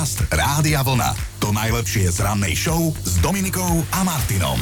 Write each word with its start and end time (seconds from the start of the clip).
Podcast 0.00 0.32
Rádia 0.32 0.80
Vlna. 0.80 1.12
To 1.44 1.52
najlepšie 1.52 2.08
z 2.08 2.24
rannej 2.24 2.56
show 2.56 2.88
s 3.04 3.20
Dominikou 3.20 3.84
a 3.92 4.00
Martinom. 4.00 4.56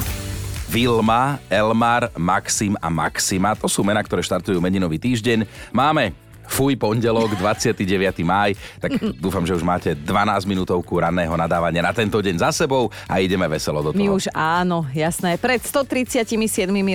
Vilma, 0.66 1.38
Elmar, 1.46 2.10
Maxim 2.18 2.74
a 2.82 2.90
Maxima. 2.90 3.54
To 3.54 3.70
sú 3.70 3.86
mená, 3.86 4.02
ktoré 4.02 4.18
štartujú 4.26 4.58
meninový 4.58 4.98
týždeň. 4.98 5.46
Máme 5.70 6.10
Fuj, 6.48 6.80
pondelok, 6.80 7.36
29. 7.36 8.24
máj, 8.24 8.56
tak 8.80 8.96
dúfam, 9.20 9.44
že 9.44 9.52
už 9.52 9.62
máte 9.62 9.92
12 9.92 10.48
minútovku 10.48 10.96
ranného 10.96 11.36
nadávania 11.36 11.84
na 11.84 11.92
tento 11.92 12.18
deň 12.18 12.40
za 12.40 12.50
sebou 12.50 12.88
a 13.04 13.20
ideme 13.20 13.44
veselo 13.46 13.84
do 13.84 13.92
toho. 13.92 14.00
My 14.00 14.08
už 14.08 14.32
áno, 14.32 14.88
jasné. 14.96 15.36
Pred 15.36 15.60
137 15.62 16.24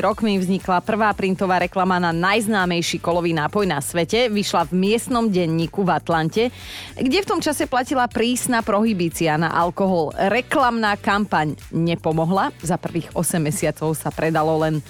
rokmi 0.02 0.42
vznikla 0.42 0.82
prvá 0.82 1.14
printová 1.14 1.62
reklama 1.62 2.02
na 2.02 2.10
najznámejší 2.10 2.98
kolový 2.98 3.38
nápoj 3.38 3.70
na 3.70 3.80
svete. 3.80 4.28
Vyšla 4.34 4.68
v 4.68 4.74
miestnom 4.74 5.30
denníku 5.30 5.86
v 5.86 5.92
Atlante, 5.94 6.44
kde 6.98 7.22
v 7.22 7.30
tom 7.30 7.40
čase 7.40 7.70
platila 7.70 8.10
prísna 8.10 8.66
prohibícia 8.66 9.38
na 9.38 9.54
alkohol. 9.54 10.12
Reklamná 10.18 10.98
kampaň 10.98 11.54
nepomohla. 11.70 12.50
Za 12.66 12.82
prvých 12.82 13.14
8 13.14 13.38
mesiacov 13.38 13.94
sa 13.94 14.10
predalo 14.10 14.58
len 14.66 14.82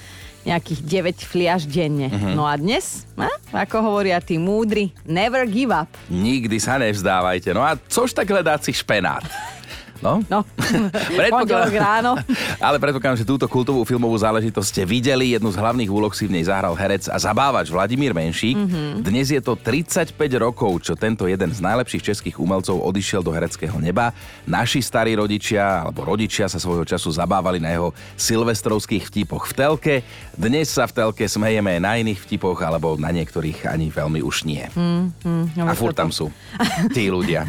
nejakých 0.45 0.79
9 0.83 1.23
fliaž 1.23 1.61
denne. 1.65 2.07
Mhm. 2.07 2.15
Uh-huh. 2.15 2.33
No 2.35 2.43
a 2.45 2.53
dnes, 2.59 3.07
a, 3.15 3.31
ako 3.65 3.79
hovoria 3.81 4.19
tí 4.19 4.35
múdri, 4.35 4.91
never 5.07 5.47
give 5.47 5.71
up. 5.71 5.89
Nikdy 6.11 6.57
sa 6.59 6.75
nevzdávajte. 6.77 7.55
No 7.55 7.63
a 7.63 7.75
což 7.87 8.11
tak 8.11 8.27
hledáci 8.29 8.75
špenát? 8.75 9.23
No, 10.03 10.19
No, 10.27 10.43
Predpokladám- 11.19 11.71
ráno. 11.73 12.11
Ale 12.67 12.75
predpokladám, 12.75 13.15
že 13.15 13.23
túto 13.23 13.47
kultovú 13.47 13.81
filmovú 13.83 14.13
záležitosť 14.13 14.67
ste 14.67 14.83
videli. 14.83 15.31
Jednu 15.31 15.47
z 15.47 15.57
hlavných 15.57 15.87
úloh 15.87 16.11
si 16.11 16.27
v 16.27 16.35
nej 16.35 16.43
zahral 16.43 16.75
herec 16.75 17.07
a 17.07 17.15
zabávač 17.15 17.71
Vladimír 17.71 18.11
Menšík. 18.11 18.55
Mm-hmm. 18.55 18.91
Dnes 18.99 19.31
je 19.31 19.39
to 19.39 19.55
35 19.55 20.11
rokov, 20.35 20.83
čo 20.83 20.93
tento 20.93 21.23
jeden 21.23 21.49
z 21.49 21.59
najlepších 21.59 22.03
českých 22.03 22.35
umelcov 22.35 22.75
odišiel 22.75 23.23
do 23.23 23.31
hereckého 23.31 23.79
neba. 23.79 24.11
Naši 24.43 24.83
starí 24.83 25.15
rodičia 25.15 25.63
alebo 25.81 26.03
rodičia 26.03 26.51
sa 26.51 26.59
svojho 26.59 26.83
času 26.83 27.07
zabávali 27.09 27.63
na 27.63 27.71
jeho 27.71 27.95
silvestrovských 28.13 29.07
vtipoch 29.07 29.47
v 29.47 29.53
telke. 29.53 29.95
Dnes 30.33 30.67
sa 30.67 30.83
v 30.83 30.99
telke 30.99 31.23
smejeme 31.23 31.79
na 31.79 31.95
iných 31.95 32.19
vtipoch 32.19 32.59
alebo 32.59 32.99
na 32.99 33.07
niektorých 33.09 33.71
ani 33.71 33.87
veľmi 33.87 34.19
už 34.19 34.43
nie. 34.43 34.67
Mm, 34.73 35.63
a 35.63 35.71
furt 35.71 35.95
tam 35.95 36.11
sú 36.11 36.27
tí 36.91 37.07
ľudia. 37.07 37.47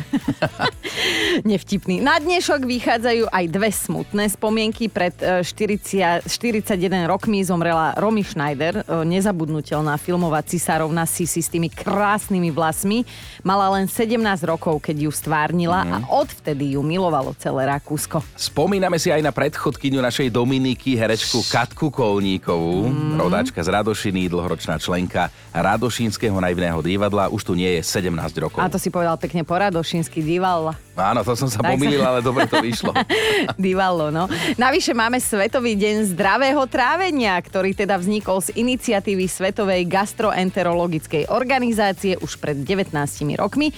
Nevtipný. 1.48 1.98
Na 1.98 2.20
dnešok 2.44 2.68
vychádzajú 2.68 3.24
aj 3.32 3.44
dve 3.48 3.72
smutné 3.72 4.28
spomienky. 4.28 4.92
Pred 4.92 5.16
e, 5.16 5.40
40, 5.40 6.28
41 6.28 6.76
rokmi 7.08 7.40
zomrela 7.40 7.96
Romy 7.96 8.20
Schneider, 8.20 8.84
e, 8.84 9.00
nezabudnutelná 9.00 9.96
filmová 9.96 10.44
cisárovna 10.44 11.08
Sisi 11.08 11.40
s 11.40 11.48
tými 11.48 11.72
krásnymi 11.72 12.52
vlasmi. 12.52 13.08
Mala 13.40 13.72
len 13.72 13.88
17 13.88 14.44
rokov, 14.44 14.84
keď 14.84 15.08
ju 15.08 15.10
stvárnila 15.16 15.88
Mhm. 15.88 15.92
a 15.96 15.96
odvtedy 16.20 16.76
ju 16.76 16.84
milovalo 16.84 17.32
celé 17.40 17.64
Rakúsko. 17.64 18.20
Spomíname 18.36 19.00
si 19.00 19.08
aj 19.08 19.24
na 19.24 19.32
predchodkyňu 19.32 20.04
našej 20.04 20.28
Dominiky, 20.28 21.00
herečku 21.00 21.40
Katku 21.48 21.88
Kolníkovú, 21.88 22.92
mm. 22.92 23.24
rodáčka 23.24 23.64
z 23.64 23.72
Radošiny, 23.72 24.28
dlhoročná 24.28 24.76
členka 24.76 25.32
Radošínskeho 25.56 26.36
naivného 26.36 26.84
divadla, 26.84 27.32
už 27.32 27.40
tu 27.40 27.56
nie 27.56 27.80
je 27.80 27.88
17 27.88 28.12
rokov. 28.36 28.60
A 28.60 28.68
to 28.68 28.76
si 28.76 28.92
povedal 28.92 29.16
pekne 29.16 29.48
poradošínsky 29.48 30.20
dival. 30.20 30.76
Áno, 30.94 31.26
to 31.26 31.34
som 31.34 31.50
sa 31.50 31.58
pomýlil, 31.58 32.04
ale 32.04 32.22
dobre 32.34 32.50
to 32.50 32.58
vyšlo. 32.58 32.90
Divalo, 33.54 34.10
no. 34.10 34.26
Navyše 34.58 34.90
máme 34.90 35.22
Svetový 35.22 35.78
deň 35.78 36.10
zdravého 36.10 36.66
trávenia, 36.66 37.38
ktorý 37.38 37.78
teda 37.78 37.94
vznikol 37.94 38.42
z 38.42 38.50
iniciatívy 38.58 39.30
Svetovej 39.30 39.86
gastroenterologickej 39.86 41.30
organizácie 41.30 42.18
už 42.18 42.42
pred 42.42 42.58
19 42.66 42.90
rokmi. 43.38 43.70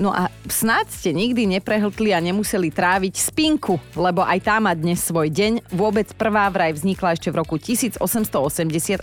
No 0.00 0.08
a 0.08 0.32
snáď 0.48 0.88
ste 0.88 1.10
nikdy 1.12 1.44
neprehltli 1.58 2.16
a 2.16 2.20
nemuseli 2.22 2.72
tráviť 2.72 3.14
spinku, 3.20 3.76
lebo 3.92 4.24
aj 4.24 4.38
tá 4.40 4.56
má 4.56 4.72
dnes 4.72 5.04
svoj 5.04 5.28
deň. 5.28 5.68
Vôbec 5.68 6.08
prvá 6.16 6.48
vraj 6.48 6.72
vznikla 6.72 7.16
ešte 7.16 7.28
v 7.28 7.40
roku 7.44 7.60
1880 7.60 8.00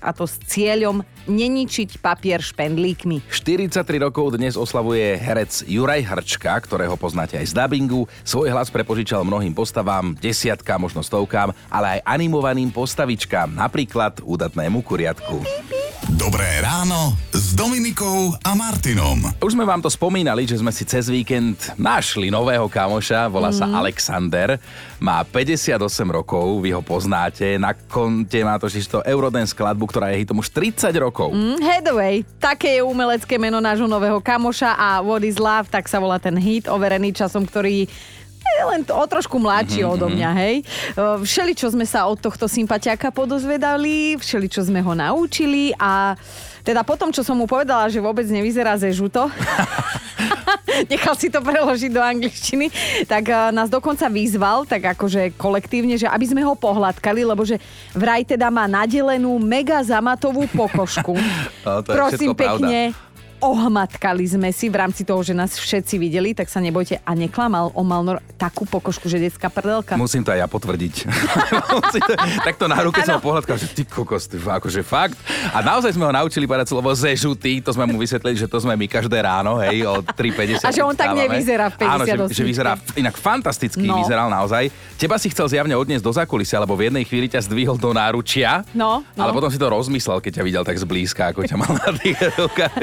a 0.02 0.10
to 0.14 0.26
s 0.26 0.36
cieľom 0.50 1.06
neničiť 1.30 2.02
papier 2.02 2.42
špendlíkmi. 2.42 3.22
43 3.30 3.86
rokov 4.02 4.36
dnes 4.36 4.58
oslavuje 4.58 5.16
herec 5.16 5.64
Juraj 5.70 6.02
Hrčka, 6.04 6.58
ktorého 6.58 6.98
poznáte 6.98 7.38
aj 7.38 7.50
z 7.50 7.54
dubbingu. 7.54 8.10
Svoj 8.26 8.50
hlas 8.50 8.74
prepožičal 8.74 9.22
mnohým 9.22 9.54
postavám, 9.54 10.18
desiatkám, 10.18 10.82
možno 10.82 11.06
stovkám, 11.06 11.54
ale 11.70 12.00
aj 12.00 12.06
animovaným 12.18 12.74
postavičkám, 12.74 13.54
napríklad 13.54 14.26
údatnému 14.26 14.82
kuriatku. 14.82 15.79
Dobré 16.08 16.64
ráno 16.64 17.12
s 17.36 17.52
Dominikou 17.52 18.32
a 18.40 18.56
Martinom. 18.56 19.20
Už 19.44 19.52
sme 19.52 19.68
vám 19.68 19.84
to 19.84 19.92
spomínali, 19.92 20.48
že 20.48 20.56
sme 20.56 20.72
si 20.72 20.88
cez 20.88 21.12
víkend 21.12 21.60
našli 21.76 22.32
nového 22.32 22.72
kamoša, 22.72 23.28
volá 23.28 23.52
sa 23.52 23.68
Alexander, 23.68 24.56
má 25.04 25.20
58 25.28 25.76
rokov, 26.08 26.64
vy 26.64 26.72
ho 26.72 26.80
poznáte, 26.80 27.60
na 27.60 27.76
konte 27.76 28.40
má 28.48 28.56
totiž 28.56 28.88
to 28.88 29.04
Eurodance 29.04 29.52
skladbu, 29.52 29.84
ktorá 29.92 30.16
je 30.16 30.24
hitom 30.24 30.40
už 30.40 30.48
30 30.56 30.88
rokov. 31.04 31.36
Mm, 31.36 31.60
Headway, 31.60 32.24
také 32.40 32.80
je 32.80 32.82
umelecké 32.88 33.36
meno 33.36 33.60
nášho 33.60 33.92
nového 33.92 34.24
kamoša 34.24 34.80
a 34.80 35.04
What 35.04 35.28
is 35.28 35.36
Love, 35.36 35.68
tak 35.68 35.92
sa 35.92 36.00
volá 36.00 36.16
ten 36.16 36.40
hit, 36.40 36.72
overený 36.72 37.12
časom, 37.12 37.44
ktorý 37.44 37.92
je 38.58 38.64
len 38.66 38.82
o 38.88 39.06
trošku 39.06 39.38
mladší 39.38 39.86
mm-hmm. 39.86 39.96
odo 39.96 40.08
mňa, 40.10 40.30
hej. 40.42 40.56
Všeli, 40.98 41.54
čo 41.54 41.70
sme 41.70 41.86
sa 41.86 42.10
od 42.10 42.18
tohto 42.18 42.50
sympatiaka 42.50 43.14
podozvedali, 43.14 44.18
všeli, 44.18 44.48
čo 44.50 44.66
sme 44.66 44.82
ho 44.82 44.94
naučili 44.98 45.76
a 45.78 46.18
teda 46.64 46.84
potom, 46.84 47.10
čo 47.10 47.24
som 47.24 47.40
mu 47.40 47.48
povedala, 47.48 47.88
že 47.88 48.04
vôbec 48.04 48.28
nevyzerá 48.28 48.76
ze 48.76 48.92
žuto, 48.92 49.32
nechal 50.92 51.16
si 51.16 51.32
to 51.32 51.42
preložiť 51.42 51.92
do 51.92 52.02
angličtiny, 52.04 52.70
tak 53.10 53.32
uh, 53.32 53.50
nás 53.50 53.72
dokonca 53.72 54.06
vyzval, 54.12 54.70
tak 54.70 54.94
akože 54.94 55.34
kolektívne, 55.40 55.96
že 55.98 56.06
aby 56.06 56.26
sme 56.30 56.42
ho 56.44 56.54
pohľadkali, 56.54 57.26
lebo 57.26 57.42
že 57.48 57.58
vraj 57.96 58.22
teda 58.28 58.54
má 58.54 58.68
nadelenú 58.70 59.40
mega 59.42 59.82
zamatovú 59.82 60.46
pokožku. 60.52 61.16
No, 61.60 61.84
to 61.84 61.92
je 61.92 61.98
Prosím 61.98 62.30
všetko 62.32 62.40
pravda. 62.40 62.68
Ohmatkali 63.40 64.24
sme 64.26 64.50
si 64.50 64.68
v 64.68 64.78
rámci 64.78 65.02
toho, 65.02 65.20
že 65.20 65.32
nás 65.32 65.52
všetci 65.54 65.96
videli, 65.96 66.32
tak 66.32 66.46
sa 66.46 66.60
nebojte. 66.60 67.00
A 67.00 67.12
neklamal, 67.14 67.72
on 67.72 67.84
mal 67.84 68.02
nor- 68.02 68.24
takú 68.36 68.64
pokožku, 68.64 69.06
že 69.06 69.18
detská 69.18 69.48
prdelka. 69.48 69.96
Musím 69.96 70.22
to 70.22 70.32
aj 70.32 70.40
ja 70.40 70.48
potvrdiť. 70.48 70.96
Takto 72.48 72.66
na 72.66 72.80
ruke 72.80 73.00
som 73.02 73.18
ho 73.18 73.24
pohľadkal, 73.24 73.56
že 73.56 73.68
ty 73.70 73.84
kokos, 73.84 74.26
ty, 74.26 74.38
akože 74.38 74.80
fakt. 74.82 75.16
A 75.50 75.60
naozaj 75.60 75.92
sme 75.92 76.06
ho 76.06 76.14
naučili 76.14 76.44
povedať 76.44 76.70
slovo 76.70 76.92
zežutý, 76.92 77.60
to 77.60 77.72
sme 77.72 77.84
mu 77.86 77.98
vysvetlili, 77.98 78.36
že 78.36 78.48
to 78.48 78.60
sme 78.60 78.76
my 78.76 78.86
každé 78.86 79.18
ráno, 79.18 79.60
hej, 79.60 79.84
o 79.84 80.00
3.50. 80.00 80.64
A 80.64 80.72
že 80.72 80.82
on 80.82 80.94
tak 80.94 81.12
nevyzerá 81.14 81.68
v 81.70 81.76
Áno, 81.82 82.04
že, 82.04 82.16
58. 82.16 82.32
že 82.32 82.44
vyzerá 82.44 82.72
inak 82.96 83.16
fantasticky 83.16 83.82
No. 83.82 83.98
vyzeral 83.98 84.30
naozaj. 84.30 84.70
Teba 84.96 85.16
si 85.16 85.28
chcel 85.28 85.48
zjavne 85.50 85.74
odniesť 85.74 86.04
do 86.04 86.12
zákulisia, 86.12 86.60
lebo 86.60 86.76
v 86.76 86.88
jednej 86.88 87.02
chvíli 87.02 87.26
ťa 87.26 87.42
zdvihol 87.42 87.76
do 87.76 87.90
náručia. 87.90 88.62
No, 88.72 89.02
no. 89.16 89.22
Ale 89.22 89.32
potom 89.32 89.48
si 89.48 89.58
to 89.58 89.66
rozmyslel, 89.66 90.20
keď 90.20 90.40
ťa 90.40 90.44
videl 90.44 90.64
tak 90.64 90.78
zblízka, 90.78 91.32
ako 91.32 91.42
ťa 91.42 91.56
mal 91.56 91.72
na 91.74 91.90
tých 91.92 92.20
rukách. 92.36 92.74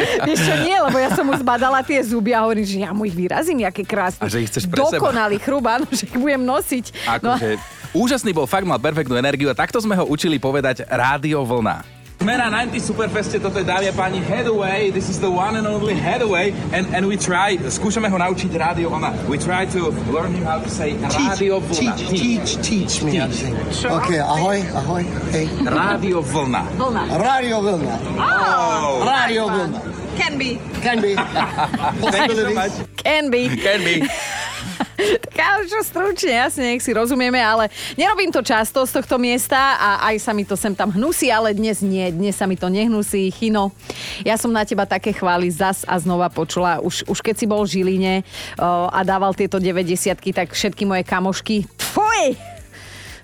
Čo, 0.46 0.54
nie, 0.62 0.76
lebo 0.78 0.96
ja 0.96 1.10
som 1.12 1.24
mu 1.26 1.34
zbadala 1.34 1.82
tie 1.82 1.98
zuby 2.00 2.30
a 2.30 2.46
hovorím, 2.46 2.66
že 2.66 2.76
ja 2.86 2.90
mu 2.94 3.02
ich 3.02 3.16
vyrazím, 3.18 3.66
aké 3.66 3.82
krásne. 3.82 4.22
A 4.22 4.30
že 4.30 4.42
ich 4.42 4.48
chceš 4.48 4.70
pre. 4.70 4.78
Dokonalý 4.78 5.42
chrub, 5.42 5.66
áno, 5.66 5.84
že 5.96 6.06
ich 6.06 6.14
budem 6.14 6.46
nosiť. 6.46 6.84
No, 7.20 7.34
Akože, 7.34 7.58
úžasný 7.92 8.30
bol, 8.30 8.46
fakt 8.46 8.64
mal 8.64 8.78
perfektnú 8.78 9.18
energiu 9.18 9.50
a 9.50 9.54
takto 9.58 9.82
sme 9.82 9.98
ho 9.98 10.06
učili 10.06 10.38
povedať 10.38 10.86
Rádio 10.86 11.42
Vlna. 11.42 11.98
Sme 12.16 12.32
na 12.32 12.48
90 12.48 12.80
Superfeste, 12.80 13.36
toto 13.36 13.60
je 13.60 13.66
dámy 13.68 13.92
a 13.92 13.94
páni 13.94 14.24
Headway, 14.24 14.88
this 14.88 15.12
is 15.12 15.20
the 15.20 15.28
one 15.28 15.52
and 15.52 15.68
only 15.68 15.92
Headway 15.92 16.48
and, 16.72 16.88
and 16.96 17.04
we 17.04 17.12
try, 17.12 17.60
skúšame 17.60 18.08
ho 18.08 18.16
naučiť 18.16 18.56
rádio 18.56 18.88
vlna. 18.88 19.28
We 19.28 19.36
try 19.36 19.68
to 19.76 19.92
learn 20.08 20.32
him 20.32 20.48
how 20.48 20.56
to 20.56 20.66
say 20.72 20.96
rádio 20.96 21.60
vlna. 21.60 21.76
Teach, 21.76 22.02
teach, 22.08 22.50
teach 22.64 22.94
me 23.04 23.20
say. 23.36 23.52
Okay, 23.84 24.16
ahoy, 24.16 24.64
ahoy, 24.72 25.04
hey. 25.28 25.44
Rádio 25.60 26.24
vlna. 26.24 26.64
Radio 27.20 27.60
Vilna. 27.60 27.94
Oh, 28.16 29.04
Radio 29.04 29.44
Vilna. 29.52 29.95
Can 30.16 30.38
be. 30.38 30.58
Can 30.80 30.98
be. 31.00 31.14
Thank 31.14 32.32
you 32.32 32.36
so 32.36 32.44
Possibilities. 32.44 32.54
much. 32.56 32.74
Can 32.96 33.30
be. 33.30 33.48
Can 33.56 33.80
be. 33.84 34.08
Tak 35.36 35.68
čo 35.68 35.84
stručne, 35.84 36.32
jasne, 36.32 36.72
nech 36.72 36.80
si 36.80 36.88
rozumieme, 36.96 37.36
ale 37.36 37.68
nerobím 38.00 38.32
to 38.32 38.40
často 38.40 38.80
z 38.88 38.96
tohto 38.96 39.20
miesta 39.20 39.76
a 39.76 40.08
aj 40.08 40.16
sa 40.24 40.32
mi 40.32 40.48
to 40.48 40.56
sem 40.56 40.72
tam 40.72 40.88
hnusí, 40.88 41.28
ale 41.28 41.52
dnes 41.52 41.84
nie, 41.84 42.08
dnes 42.08 42.32
sa 42.32 42.48
mi 42.48 42.56
to 42.56 42.72
nehnusí. 42.72 43.28
Chino, 43.28 43.76
ja 44.24 44.40
som 44.40 44.48
na 44.48 44.64
teba 44.64 44.88
také 44.88 45.12
chvály 45.12 45.52
zas 45.52 45.84
a 45.84 46.00
znova 46.00 46.32
počula. 46.32 46.80
Už, 46.80 47.04
už 47.04 47.18
keď 47.20 47.34
si 47.36 47.44
bol 47.44 47.68
v 47.68 47.72
Žiline 47.76 48.14
o, 48.56 48.88
a 48.88 49.04
dával 49.04 49.36
tieto 49.36 49.60
90 49.60 50.16
tak 50.32 50.56
všetky 50.56 50.88
moje 50.88 51.04
kamošky, 51.04 51.68
tvoj! 51.76 52.55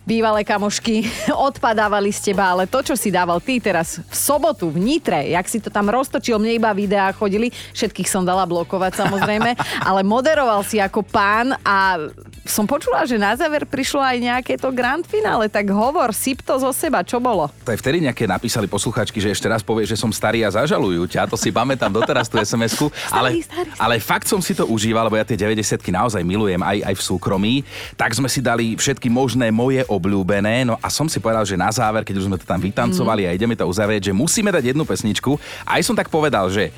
Bývalé 0.02 0.42
kamošky 0.42 1.06
odpadávali 1.50 2.10
z 2.10 2.32
teba, 2.32 2.50
ale 2.52 2.66
to, 2.66 2.82
čo 2.82 2.94
si 2.98 3.14
dával 3.14 3.38
ty 3.38 3.62
teraz 3.62 4.02
v 4.02 4.14
sobotu 4.14 4.70
v 4.70 4.78
Nitre, 4.82 5.30
jak 5.30 5.46
si 5.46 5.62
to 5.62 5.70
tam 5.70 5.88
roztočil, 5.88 6.38
mne 6.38 6.58
iba 6.58 6.70
videá 6.74 7.10
chodili, 7.14 7.50
všetkých 7.74 8.10
som 8.10 8.26
dala 8.26 8.46
blokovať 8.46 9.06
samozrejme, 9.06 9.54
ale 9.88 10.00
moderoval 10.02 10.66
si 10.66 10.82
ako 10.82 11.06
pán 11.06 11.54
a 11.62 11.98
som 12.42 12.66
počula, 12.66 13.06
že 13.06 13.14
na 13.14 13.38
záver 13.38 13.62
prišlo 13.62 14.02
aj 14.02 14.18
nejaké 14.18 14.52
to 14.58 14.74
grand 14.74 15.06
finále, 15.06 15.46
tak 15.46 15.70
hovor, 15.70 16.10
syp 16.10 16.42
to 16.42 16.58
zo 16.58 16.74
seba, 16.74 17.06
čo 17.06 17.22
bolo? 17.22 17.46
To 17.62 17.70
je 17.70 17.78
vtedy 17.78 18.02
nejaké 18.02 18.26
napísali 18.26 18.66
posluchačky, 18.66 19.22
že 19.22 19.30
ešte 19.30 19.46
raz 19.46 19.62
povie, 19.62 19.86
že 19.86 19.94
som 19.94 20.10
starý 20.10 20.42
a 20.42 20.50
zažalujú 20.50 21.06
ťa. 21.06 21.30
To 21.30 21.38
si 21.38 21.54
pamätám 21.54 21.94
doteraz 21.94 22.26
tú 22.26 22.42
SMS-ku. 22.42 22.90
Ale, 23.14 23.38
starý, 23.38 23.46
starý. 23.46 23.70
ale 23.78 23.94
fakt 24.02 24.26
som 24.26 24.42
si 24.42 24.56
to 24.56 24.66
užíval, 24.66 25.06
lebo 25.06 25.20
ja 25.20 25.26
tie 25.26 25.38
90 25.38 25.78
naozaj 25.92 26.22
milujem 26.24 26.58
aj, 26.58 26.78
aj 26.82 26.94
v 26.98 27.02
súkromí. 27.02 27.54
Tak 27.94 28.16
sme 28.16 28.26
si 28.26 28.42
dali 28.42 28.74
všetky 28.74 29.06
možné 29.06 29.52
moje 29.54 29.84
obľúbené. 29.96 30.64
No 30.64 30.80
a 30.80 30.88
som 30.88 31.06
si 31.06 31.20
povedal, 31.20 31.44
že 31.44 31.60
na 31.60 31.68
záver, 31.68 32.02
keď 32.02 32.20
už 32.20 32.26
sme 32.28 32.40
to 32.40 32.48
tam 32.48 32.60
vytancovali 32.60 33.24
mm. 33.24 33.28
a 33.28 33.36
ideme 33.36 33.54
to 33.54 33.68
uzavrieť, 33.68 34.10
že 34.10 34.16
musíme 34.16 34.50
dať 34.50 34.72
jednu 34.72 34.84
pesničku. 34.88 35.36
Aj 35.62 35.80
som 35.84 35.96
tak 35.96 36.08
povedal, 36.08 36.48
že 36.48 36.72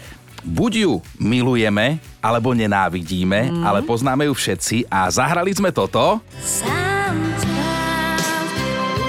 buď 0.44 0.72
ju 0.84 0.93
milujeme, 1.16 1.99
alebo 2.20 2.52
nenávidíme, 2.52 3.50
mm. 3.50 3.62
ale 3.64 3.81
poznáme 3.81 4.28
ju 4.28 4.34
všetci 4.37 4.90
a 4.93 5.08
zahrali 5.08 5.56
sme 5.56 5.72
toto. 5.72 6.20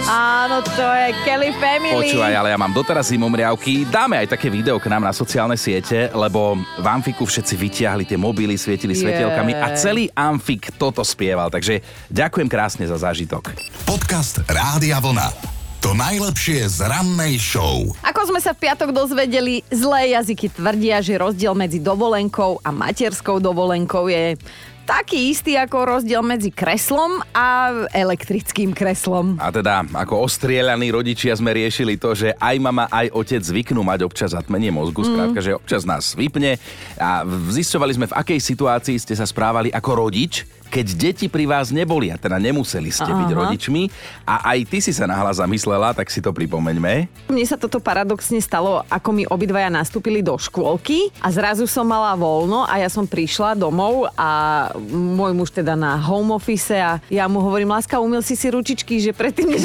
Áno, 0.05 0.61
to 0.61 0.85
je 0.85 1.17
Kelly 1.25 1.49
Family. 1.57 2.13
Počúvaj, 2.13 2.37
ale 2.37 2.53
ja 2.53 2.61
mám 2.61 2.69
doteraz 2.69 3.09
zimomriavky. 3.09 3.89
Dáme 3.89 4.21
aj 4.21 4.37
také 4.37 4.53
video 4.53 4.77
k 4.77 4.85
nám 4.85 5.01
na 5.01 5.09
sociálne 5.09 5.57
siete, 5.57 6.13
lebo 6.13 6.53
v 6.77 6.85
Amfiku 6.85 7.25
všetci 7.25 7.57
vytiahli 7.57 8.05
tie 8.05 8.13
mobily, 8.13 8.53
svietili 8.53 8.93
Je. 8.93 9.01
svetielkami 9.01 9.57
a 9.57 9.73
celý 9.73 10.05
Amfik 10.13 10.77
toto 10.77 11.01
spieval. 11.01 11.49
Takže 11.49 11.81
ďakujem 12.13 12.45
krásne 12.45 12.85
za 12.85 13.01
zážitok. 13.01 13.57
Podcast 13.89 14.45
Rádia 14.45 15.01
Vlna. 15.01 15.33
To 15.81 15.97
najlepšie 15.97 16.69
z 16.69 16.85
rannej 16.85 17.41
show. 17.41 17.89
Ako 18.05 18.29
sme 18.29 18.37
sa 18.37 18.53
v 18.53 18.61
piatok 18.61 18.93
dozvedeli, 18.93 19.65
zlé 19.73 20.13
jazyky 20.13 20.53
tvrdia, 20.53 21.01
že 21.01 21.17
rozdiel 21.17 21.57
medzi 21.57 21.81
dovolenkou 21.81 22.61
a 22.61 22.69
materskou 22.69 23.41
dovolenkou 23.41 24.05
je 24.05 24.37
taký 24.85 25.33
istý 25.33 25.57
ako 25.57 25.97
rozdiel 25.97 26.21
medzi 26.21 26.53
kreslom 26.53 27.19
a 27.33 27.73
elektrickým 27.89 28.71
kreslom. 28.71 29.41
A 29.41 29.49
teda, 29.49 29.81
ako 29.81 30.29
ostrielaní 30.29 30.93
rodičia 30.93 31.33
sme 31.33 31.51
riešili 31.51 31.97
to, 31.97 32.13
že 32.13 32.37
aj 32.37 32.55
mama, 32.61 32.85
aj 32.93 33.09
otec 33.11 33.41
zvyknú 33.41 33.81
mať 33.81 34.05
občas 34.05 34.31
zatmenie 34.37 34.69
mozgu, 34.69 35.01
mm. 35.01 35.07
skrátka, 35.09 35.39
že 35.41 35.57
občas 35.57 35.83
nás 35.83 36.13
vypne 36.13 36.61
a 37.01 37.25
zisťovali 37.27 37.91
sme, 37.97 38.05
v 38.07 38.17
akej 38.17 38.39
situácii 38.39 39.01
ste 39.01 39.17
sa 39.17 39.25
správali 39.25 39.73
ako 39.73 40.05
rodič, 40.05 40.45
keď 40.69 40.87
deti 40.95 41.25
pri 41.29 41.45
vás 41.45 41.69
neboli 41.69 42.09
a 42.11 42.17
teda 42.17 42.37
nemuseli 42.41 42.89
ste 42.89 43.07
Aha. 43.07 43.19
byť 43.25 43.29
rodičmi 43.31 43.83
a 44.25 44.55
aj 44.55 44.59
ty 44.69 44.77
si 44.81 44.91
sa 44.91 45.05
nahlas 45.09 45.37
zamyslela, 45.39 45.93
tak 45.93 46.09
si 46.09 46.19
to 46.19 46.33
pripomeňme. 46.35 47.07
Mne 47.29 47.45
sa 47.45 47.55
toto 47.55 47.79
paradoxne 47.81 48.39
stalo, 48.41 48.83
ako 48.89 49.09
mi 49.11 49.23
obidvaja 49.25 49.69
nastúpili 49.71 50.21
do 50.21 50.35
škôlky 50.35 51.09
a 51.21 51.31
zrazu 51.31 51.65
som 51.65 51.85
mala 51.85 52.13
voľno 52.15 52.65
a 52.65 52.79
ja 52.79 52.89
som 52.89 53.05
prišla 53.05 53.57
domov 53.57 54.09
a 54.15 54.69
môj 54.91 55.31
muž 55.33 55.49
teda 55.51 55.73
na 55.73 55.97
home 55.99 56.35
office 56.35 56.73
a 56.75 56.97
ja 57.09 57.25
mu 57.25 57.41
hovorím, 57.41 57.73
láska, 57.73 58.01
umil 58.01 58.21
si 58.21 58.33
si 58.37 58.47
ručičky, 58.51 58.99
že 59.01 59.11
predtým 59.11 59.51
než... 59.51 59.63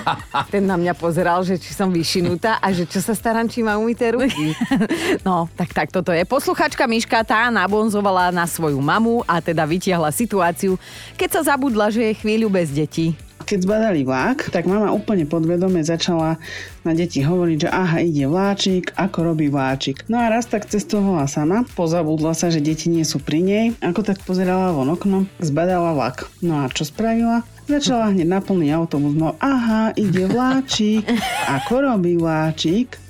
Ten 0.52 0.64
na 0.66 0.78
mňa 0.78 0.94
pozeral, 0.96 1.42
že 1.42 1.58
či 1.58 1.74
som 1.74 1.90
vyšinutá 1.90 2.58
a 2.58 2.70
že 2.70 2.86
čo 2.88 3.02
sa 3.02 3.12
starám, 3.16 3.50
či 3.50 3.64
má 3.64 3.76
umité 3.76 4.14
ruky. 4.14 4.54
no, 5.26 5.50
tak 5.58 5.74
tak 5.74 5.88
toto 5.90 6.14
je. 6.14 6.22
Posluchačka 6.26 6.86
Miška 6.86 7.22
tá 7.26 7.50
nabonzovala 7.50 8.30
na 8.30 8.46
svoju 8.46 8.78
mamu 8.78 9.26
a 9.26 9.40
teda 9.42 9.66
vytiahla 9.66 10.12
situáciu, 10.34 10.74
keď 11.14 11.28
sa 11.30 11.54
zabudla, 11.54 11.94
že 11.94 12.10
je 12.10 12.18
chvíľu 12.18 12.50
bez 12.50 12.74
detí. 12.74 13.14
Keď 13.44 13.68
zbadali 13.68 14.02
vlák, 14.02 14.50
tak 14.50 14.66
mama 14.66 14.90
úplne 14.90 15.28
podvedome 15.30 15.78
začala 15.84 16.42
na 16.82 16.96
deti 16.96 17.22
hovoriť, 17.22 17.68
že 17.68 17.70
aha, 17.70 18.02
ide 18.02 18.26
vláčik, 18.26 18.90
ako 18.98 19.30
robí 19.30 19.46
vláčik. 19.52 20.02
No 20.10 20.18
a 20.18 20.32
raz 20.32 20.48
tak 20.50 20.66
cestovala 20.66 21.30
sama, 21.30 21.62
pozabudla 21.78 22.34
sa, 22.34 22.50
že 22.50 22.64
deti 22.64 22.90
nie 22.90 23.04
sú 23.06 23.22
pri 23.22 23.44
nej, 23.44 23.66
ako 23.78 24.00
tak 24.02 24.18
pozerala 24.26 24.74
von 24.74 24.90
oknom, 24.90 25.28
zbadala 25.38 25.94
vlak. 25.94 26.26
No 26.42 26.64
a 26.64 26.72
čo 26.72 26.88
spravila? 26.88 27.46
Začala 27.68 28.10
hneď 28.10 28.26
na 28.26 28.40
plný 28.42 28.74
autobus, 28.74 29.14
no 29.14 29.36
aha, 29.38 29.92
ide 29.94 30.24
vláčik, 30.26 31.04
ako 31.46 31.94
robí 31.94 32.16
vláčik. 32.18 33.03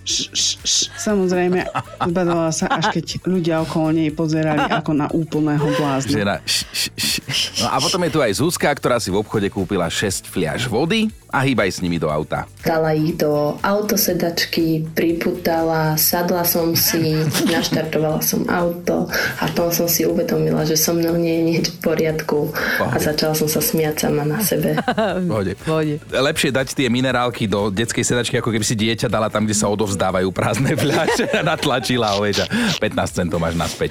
Samozrejme, 1.00 1.64
zbadala 2.04 2.52
sa, 2.52 2.68
až 2.68 2.92
keď 2.92 3.24
ľudia 3.24 3.64
okolo 3.64 3.96
nej 3.96 4.12
pozerali 4.12 4.60
ako 4.68 4.92
na 4.92 5.06
úplného 5.08 5.64
blázna. 5.80 6.12
Žena, 6.12 6.34
š, 6.44 6.68
š, 6.70 7.12
š. 7.24 7.40
No 7.64 7.72
a 7.72 7.76
potom 7.80 8.00
je 8.04 8.10
tu 8.12 8.20
aj 8.20 8.32
Zuzka, 8.36 8.68
ktorá 8.68 9.00
si 9.00 9.08
v 9.08 9.24
obchode 9.24 9.48
kúpila 9.48 9.88
6 9.88 10.28
fliaž 10.28 10.68
vody 10.68 11.08
a 11.34 11.42
hýbaj 11.42 11.66
s 11.74 11.82
nimi 11.82 11.98
do 11.98 12.06
auta. 12.06 12.46
Dala 12.62 12.94
ich 12.94 13.18
do 13.18 13.58
autosedačky, 13.58 14.86
priputala, 14.94 15.98
sadla 15.98 16.46
som 16.46 16.78
si, 16.78 17.18
naštartovala 17.54 18.22
som 18.22 18.46
auto 18.46 19.10
a 19.42 19.50
potom 19.50 19.74
som 19.74 19.90
si 19.90 20.06
uvedomila, 20.06 20.62
že 20.62 20.78
so 20.78 20.94
mnou 20.94 21.18
nie 21.18 21.34
je 21.34 21.42
nič 21.42 21.64
v 21.74 21.78
poriadku 21.82 22.54
a 22.78 22.94
začala 23.02 23.34
som 23.34 23.50
sa 23.50 23.58
smiať 23.58 24.06
sama 24.06 24.22
na 24.22 24.38
sebe. 24.38 24.78
Pohode. 25.30 25.58
Pohode. 25.58 25.98
Lepšie 26.14 26.54
dať 26.54 26.78
tie 26.78 26.86
minerálky 26.86 27.50
do 27.50 27.74
detskej 27.74 28.06
sedačky, 28.06 28.38
ako 28.38 28.54
keby 28.54 28.62
si 28.62 28.78
dieťa 28.78 29.10
dala 29.10 29.26
tam, 29.26 29.42
kde 29.42 29.58
sa 29.58 29.66
odovzdávajú 29.66 30.30
prázdne 30.30 30.78
fľaše 30.82 31.34
a 31.34 31.42
natlačila 31.42 32.14
vieš, 32.22 32.46
a 32.46 32.78
15 32.78 33.18
centov 33.18 33.42
máš 33.42 33.58
naspäť. 33.58 33.90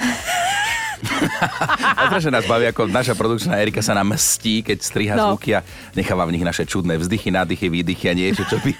A 1.93 2.07
strašne 2.07 2.31
nás 2.31 2.43
baví, 2.43 2.65
ako 2.65 2.85
naša 2.85 3.13
produkčná 3.13 3.55
Erika 3.55 3.79
sa 3.79 3.93
nám 3.93 4.13
mstí, 4.13 4.63
keď 4.63 4.77
striha 4.79 5.13
No. 5.13 5.35
zvuky 5.35 5.53
a 5.53 5.61
necháva 5.93 6.25
v 6.25 6.33
nich 6.33 6.41
naše 6.41 6.63
čudné 6.63 6.95
vzdychy, 6.95 7.29
nádychy, 7.29 7.67
výdychy 7.67 8.05
a 8.07 8.13
niečo, 8.13 8.43
čo 8.43 8.57
by 8.57 8.71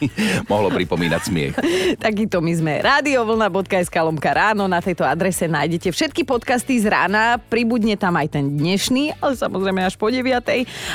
mohlo 0.46 0.68
pripomínať 0.68 1.22
smiech. 1.22 1.54
Takýto 1.98 2.40
my 2.40 2.54
sme. 2.54 2.74
Radiovlna.sk 2.81 3.96
lomka 3.96 4.31
ráno. 4.31 4.66
Na 4.66 4.80
tejto 4.80 5.04
adrese 5.04 5.46
nájdete 5.46 5.90
všetky 5.90 6.24
podcasty 6.24 6.80
z 6.80 6.90
rána. 6.90 7.38
Pribudne 7.38 7.94
tam 7.94 8.16
aj 8.16 8.34
ten 8.34 8.50
dnešný, 8.50 9.20
ale 9.20 9.34
samozrejme 9.34 9.84
až 9.84 9.96
po 9.96 10.10
9. 10.10 10.25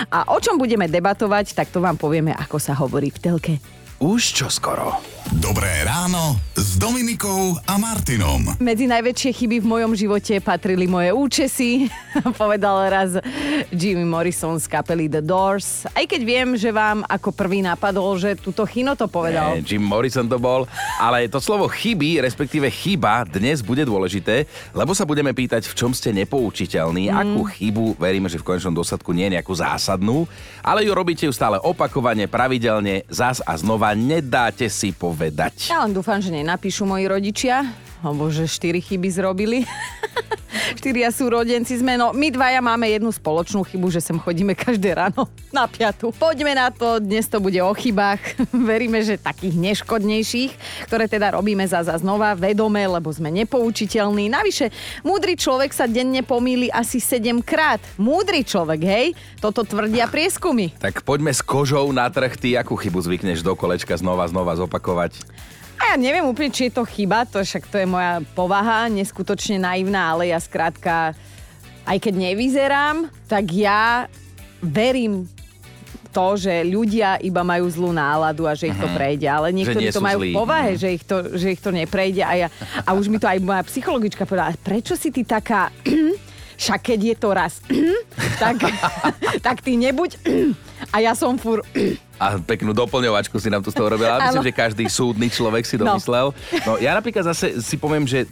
A 0.08 0.18
o 0.28 0.38
čom 0.38 0.56
budeme 0.56 0.84
debatovať, 0.84 1.54
tak 1.54 1.68
to 1.68 1.78
vám 1.78 1.94
povieme, 1.94 2.32
ako 2.32 2.58
sa 2.58 2.74
hovorí 2.74 3.08
v 3.08 3.18
telke. 3.18 3.54
Už 3.98 4.30
čo 4.30 4.46
skoro. 4.46 4.94
Dobré 5.42 5.84
ráno 5.84 6.38
s 6.54 6.78
Dominikou 6.78 7.58
a 7.66 7.76
Martinom. 7.82 8.56
Medzi 8.62 8.86
najväčšie 8.86 9.30
chyby 9.34 9.56
v 9.60 9.66
mojom 9.66 9.92
živote 9.92 10.38
patrili 10.40 10.88
moje 10.88 11.12
účesy, 11.12 11.90
povedal 12.40 12.88
raz 12.88 13.18
Jimmy 13.74 14.06
Morrison 14.06 14.56
z 14.56 14.70
kapely 14.70 15.10
The 15.10 15.20
Doors. 15.20 15.84
Aj 15.92 16.06
keď 16.06 16.20
viem, 16.22 16.48
že 16.54 16.70
vám 16.70 17.02
ako 17.10 17.34
prvý 17.34 17.60
napadol, 17.60 18.16
že 18.16 18.38
túto 18.38 18.64
Chino 18.64 18.94
to 18.94 19.10
povedal. 19.10 19.58
Nie, 19.58 19.66
Jim 19.66 19.84
Morrison 19.84 20.30
to 20.30 20.40
bol, 20.40 20.64
ale 20.96 21.26
to 21.28 21.42
slovo 21.42 21.68
chyby, 21.68 22.22
respektíve 22.22 22.70
chyba, 22.70 23.26
dnes 23.28 23.60
bude 23.60 23.82
dôležité, 23.82 24.46
lebo 24.72 24.94
sa 24.94 25.04
budeme 25.04 25.34
pýtať, 25.36 25.66
v 25.68 25.74
čom 25.74 25.90
ste 25.92 26.14
nepoučiteľní, 26.14 27.10
mm. 27.10 27.18
akú 27.18 27.42
chybu, 27.52 28.00
veríme, 28.00 28.30
že 28.30 28.40
v 28.40 28.46
konečnom 28.54 28.72
dôsledku 28.72 29.10
nie 29.12 29.28
je 29.28 29.34
nejakú 29.36 29.52
zásadnú, 29.52 30.24
ale 30.62 30.88
ju 30.88 30.92
robíte 30.96 31.28
ju 31.28 31.34
stále 31.36 31.60
opakovane, 31.60 32.24
pravidelne, 32.30 33.04
zas 33.12 33.44
a 33.44 33.52
znova, 33.58 33.87
nedáte 33.96 34.66
si 34.72 34.92
povedať. 34.92 35.70
Ja 35.72 35.84
len 35.84 35.92
dúfam, 35.92 36.18
že 36.18 36.32
nenapíšu 36.32 36.84
moji 36.84 37.04
rodičia, 37.08 37.87
lebo 38.02 38.30
že 38.30 38.46
štyri 38.46 38.78
chyby 38.82 39.08
zrobili. 39.10 39.58
Štyria 40.78 41.08
sú 41.08 41.32
rodenci 41.32 41.80
sme. 41.80 41.96
No, 41.96 42.12
my 42.12 42.28
dvaja 42.28 42.60
máme 42.60 42.88
jednu 42.92 43.08
spoločnú 43.08 43.64
chybu, 43.64 43.88
že 43.88 44.04
sem 44.04 44.16
chodíme 44.20 44.52
každé 44.52 44.92
ráno 44.94 45.24
na 45.48 45.64
piatu. 45.64 46.12
Poďme 46.12 46.52
na 46.52 46.68
to, 46.68 47.00
dnes 47.00 47.24
to 47.24 47.40
bude 47.40 47.56
o 47.56 47.72
chybách. 47.72 48.20
Veríme, 48.70 49.00
že 49.00 49.16
takých 49.16 49.56
neškodnejších, 49.56 50.52
ktoré 50.90 51.08
teda 51.08 51.34
robíme 51.34 51.64
za 51.64 51.80
znova 51.96 52.36
vedome, 52.36 52.84
lebo 52.84 53.08
sme 53.08 53.32
nepoučiteľní. 53.32 54.28
Navyše, 54.28 54.68
múdry 55.02 55.40
človek 55.40 55.72
sa 55.72 55.88
denne 55.88 56.20
pomýli 56.20 56.68
asi 56.68 57.00
7 57.00 57.40
krát. 57.40 57.80
Múdry 57.96 58.44
človek, 58.44 58.80
hej? 58.84 59.06
Toto 59.40 59.64
tvrdia 59.64 60.04
prieskumy. 60.10 60.76
Tak 60.76 61.02
poďme 61.02 61.32
s 61.32 61.40
kožou 61.40 61.88
na 61.90 62.12
trh, 62.12 62.36
ty 62.36 62.54
akú 62.60 62.76
chybu 62.76 63.00
zvykneš 63.00 63.40
do 63.40 63.56
kolečka 63.56 63.96
znova, 63.96 64.28
znova 64.28 64.52
zopakovať. 64.58 65.16
Ja 65.88 65.96
neviem 65.96 66.28
úplne, 66.28 66.52
či 66.52 66.68
je 66.68 66.76
to 66.76 66.84
chyba, 66.84 67.24
to 67.24 67.40
však 67.40 67.64
to 67.72 67.80
je 67.80 67.88
moja 67.88 68.20
povaha, 68.36 68.92
neskutočne 68.92 69.56
naivná, 69.56 70.12
ale 70.12 70.28
ja 70.28 70.36
skrátka, 70.36 71.16
aj 71.88 71.96
keď 71.96 72.28
nevyzerám, 72.28 72.96
tak 73.24 73.48
ja 73.56 74.04
verím 74.60 75.24
to, 76.12 76.36
že 76.36 76.60
ľudia 76.60 77.16
iba 77.24 77.40
majú 77.40 77.64
zlú 77.72 77.96
náladu 77.96 78.44
a 78.44 78.52
že 78.52 78.68
ich 78.68 78.76
to 78.76 78.84
prejde, 78.92 79.24
ale 79.24 79.48
niektorí 79.48 79.88
nie 79.88 79.96
to 79.96 80.04
majú 80.04 80.28
v 80.28 80.36
povahe, 80.36 80.76
Mhm. 80.76 80.80
že 80.80 80.88
ich, 80.92 81.04
to, 81.08 81.16
že 81.40 81.56
ich 81.56 81.60
to 81.64 81.72
neprejde 81.72 82.20
a, 82.20 82.32
ja, 82.36 82.48
a 82.84 82.92
už 82.92 83.08
mi 83.08 83.16
to 83.16 83.24
aj 83.24 83.40
moja 83.40 83.64
psychologička 83.64 84.28
povedala, 84.28 84.52
"A 84.52 84.60
prečo 84.60 84.92
si 84.92 85.08
ty 85.08 85.24
taká 85.24 85.72
však 86.58 86.80
keď 86.84 87.00
je 87.00 87.14
to 87.14 87.28
raz, 87.30 87.62
tak, 88.42 88.58
tak 89.46 89.62
ty 89.62 89.78
nebuď 89.78 90.18
a 90.94 90.98
ja 90.98 91.14
som 91.14 91.38
fur 91.38 91.62
A 92.18 92.34
peknú 92.36 92.74
doplňovačku 92.74 93.38
si 93.38 93.46
nám 93.46 93.62
tu 93.62 93.70
z 93.70 93.78
toho 93.78 93.94
robila. 93.94 94.18
Myslím, 94.20 94.42
že 94.42 94.52
každý 94.52 94.84
súdny 94.90 95.30
človek 95.30 95.62
si 95.62 95.78
No. 95.78 95.86
domyslel. 95.86 96.34
No. 96.66 96.74
ja 96.76 96.90
napríklad 96.92 97.22
zase 97.24 97.62
si 97.62 97.78
poviem, 97.78 98.02
že 98.02 98.26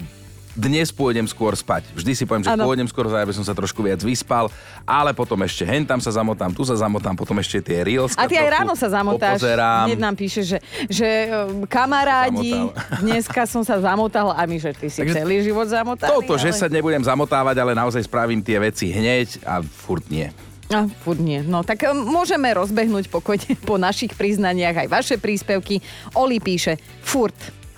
dnes 0.57 0.89
pôjdem 0.89 1.29
skôr 1.29 1.53
spať. 1.53 1.85
Vždy 1.93 2.13
si 2.17 2.25
poviem, 2.25 2.43
že 2.43 2.51
Áno. 2.57 2.65
pôjdem 2.65 2.89
skôr 2.89 3.05
aby 3.13 3.37
som 3.37 3.45
sa 3.45 3.53
trošku 3.53 3.85
viac 3.85 4.01
vyspal, 4.01 4.49
ale 4.89 5.13
potom 5.13 5.37
ešte 5.45 5.69
hen 5.69 5.85
tam 5.85 6.01
sa 6.01 6.09
zamotám, 6.09 6.51
tu 6.57 6.65
sa 6.65 6.75
zamotám, 6.75 7.13
potom 7.13 7.37
ešte 7.37 7.61
tie 7.61 7.85
reels. 7.85 8.17
A 8.17 8.25
ty 8.25 8.41
aj 8.41 8.49
ráno 8.65 8.73
sa 8.73 8.89
zamotáš. 8.89 9.39
Popozerám. 9.39 9.87
Hneď 9.93 10.01
nám 10.01 10.17
píše, 10.17 10.43
že, 10.43 10.59
že 10.89 11.29
um, 11.29 11.69
kamarádi, 11.69 12.57
dneska 13.05 13.45
som 13.45 13.61
sa 13.63 13.77
zamotal 13.79 14.33
a 14.33 14.43
my, 14.49 14.57
že 14.57 14.73
ty 14.73 14.89
si 14.89 15.05
Takže 15.05 15.21
celý 15.21 15.45
život 15.45 15.69
zamotaný. 15.69 16.11
Toto, 16.11 16.41
že 16.41 16.51
ale... 16.51 16.59
sa 16.59 16.67
nebudem 16.73 17.05
zamotávať, 17.05 17.57
ale 17.61 17.77
naozaj 17.77 18.09
spravím 18.09 18.41
tie 18.41 18.57
veci 18.57 18.89
hneď 18.89 19.45
a 19.45 19.61
furt 19.61 20.09
nie. 20.09 20.33
A 20.73 20.91
furt 20.91 21.23
nie. 21.23 21.47
No 21.47 21.63
tak 21.63 21.87
e, 21.87 21.95
môžeme 21.95 22.51
rozbehnúť 22.51 23.07
pokojne 23.07 23.55
po 23.69 23.79
našich 23.79 24.17
priznaniach 24.19 24.87
aj 24.87 24.89
vaše 24.91 25.17
príspevky. 25.21 25.79
Oli 26.19 26.43
píše, 26.43 26.81
furt, 27.05 27.37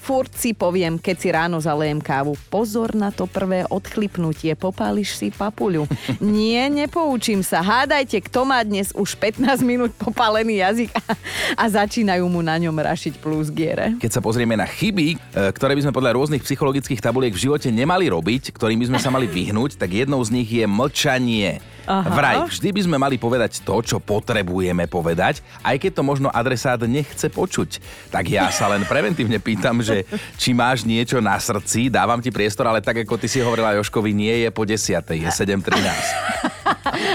furt 0.08 0.32
si 0.32 0.56
poviem, 0.56 0.96
keď 0.96 1.16
si 1.20 1.28
ráno 1.28 1.60
zalejem 1.60 2.00
kávu. 2.00 2.32
Pozor 2.48 2.96
na 2.96 3.12
to 3.12 3.28
prvé 3.28 3.68
odchlipnutie, 3.68 4.56
popáliš 4.56 5.20
si 5.20 5.28
papuľu. 5.28 5.84
Nie, 6.24 6.72
nepoučím 6.72 7.44
sa. 7.44 7.60
Hádajte, 7.60 8.24
kto 8.24 8.48
má 8.48 8.64
dnes 8.64 8.88
už 8.96 9.20
15 9.20 9.60
minút 9.60 9.92
popálený 10.00 10.64
jazyk 10.64 10.96
a, 10.96 11.12
a 11.60 11.64
začínajú 11.68 12.24
mu 12.24 12.40
na 12.40 12.56
ňom 12.56 12.72
rašiť 12.72 13.20
plusgiere. 13.20 14.00
Keď 14.00 14.16
sa 14.16 14.24
pozrieme 14.24 14.56
na 14.56 14.64
chyby, 14.64 15.12
e, 15.12 15.16
ktoré 15.52 15.76
by 15.76 15.84
sme 15.84 15.92
podľa 15.92 16.16
rôznych 16.16 16.40
psychologických 16.40 17.04
tabuliek 17.04 17.36
v 17.36 17.44
živote 17.44 17.68
nemali 17.68 18.08
robiť, 18.08 18.56
ktorým 18.56 18.80
by 18.80 18.88
sme 18.88 18.98
sa 19.04 19.12
mali 19.12 19.28
vyhnúť, 19.28 19.76
tak 19.76 19.92
jednou 19.92 20.24
z 20.24 20.40
nich 20.40 20.48
je 20.48 20.64
mlčanie. 20.64 21.60
Aha. 21.88 22.12
Vraj, 22.12 22.36
vždy 22.52 22.68
by 22.68 22.80
sme 22.84 22.96
mali 23.00 23.16
povedať 23.16 23.64
to, 23.64 23.80
čo 23.80 23.96
potrebujeme 23.96 24.84
povedať, 24.84 25.40
aj 25.64 25.80
keď 25.80 25.90
to 25.96 26.02
možno 26.04 26.28
adresát 26.28 26.76
nechce 26.84 27.32
počuť. 27.32 27.80
Tak 28.12 28.28
ja 28.28 28.52
sa 28.52 28.68
len 28.68 28.84
preventívne 28.84 29.40
pýtam, 29.40 29.80
že 29.80 30.04
či 30.36 30.52
máš 30.52 30.84
niečo 30.84 31.24
na 31.24 31.40
srdci, 31.40 31.88
dávam 31.88 32.20
ti 32.20 32.28
priestor, 32.28 32.68
ale 32.68 32.84
tak 32.84 33.08
ako 33.08 33.16
ty 33.16 33.24
si 33.24 33.40
hovorila 33.40 33.72
Joškovi, 33.80 34.12
nie 34.12 34.44
je 34.44 34.48
po 34.52 34.68
10. 34.68 35.00
je 35.00 35.28
7.13. 35.32 36.68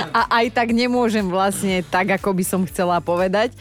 A 0.10 0.42
aj 0.42 0.46
tak 0.58 0.74
nemôžem 0.74 1.30
vlastne 1.30 1.86
tak, 1.86 2.18
ako 2.18 2.34
by 2.34 2.42
som 2.42 2.66
chcela 2.66 2.98
povedať. 2.98 3.54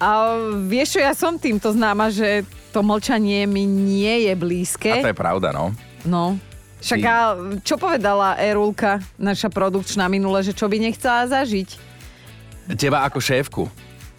A 0.00 0.40
vieš 0.64 0.96
čo, 0.96 1.00
ja 1.04 1.12
som 1.12 1.36
týmto 1.36 1.68
známa, 1.68 2.08
že 2.08 2.48
to 2.72 2.80
mlčanie 2.80 3.44
mi 3.44 3.68
nie 3.68 4.28
je 4.28 4.32
blízke. 4.32 4.88
A 4.88 5.04
to 5.04 5.12
je 5.12 5.20
pravda, 5.20 5.52
no. 5.52 5.76
No, 6.06 6.40
však 6.86 7.02
a 7.02 7.34
čo 7.66 7.74
povedala 7.74 8.38
Erulka, 8.38 9.02
naša 9.18 9.50
produkčná 9.50 10.06
minule, 10.06 10.38
že 10.46 10.54
čo 10.54 10.70
by 10.70 10.78
nechcela 10.78 11.26
zažiť? 11.26 11.74
Teba 12.78 13.02
ako 13.02 13.18
šéfku. 13.18 13.62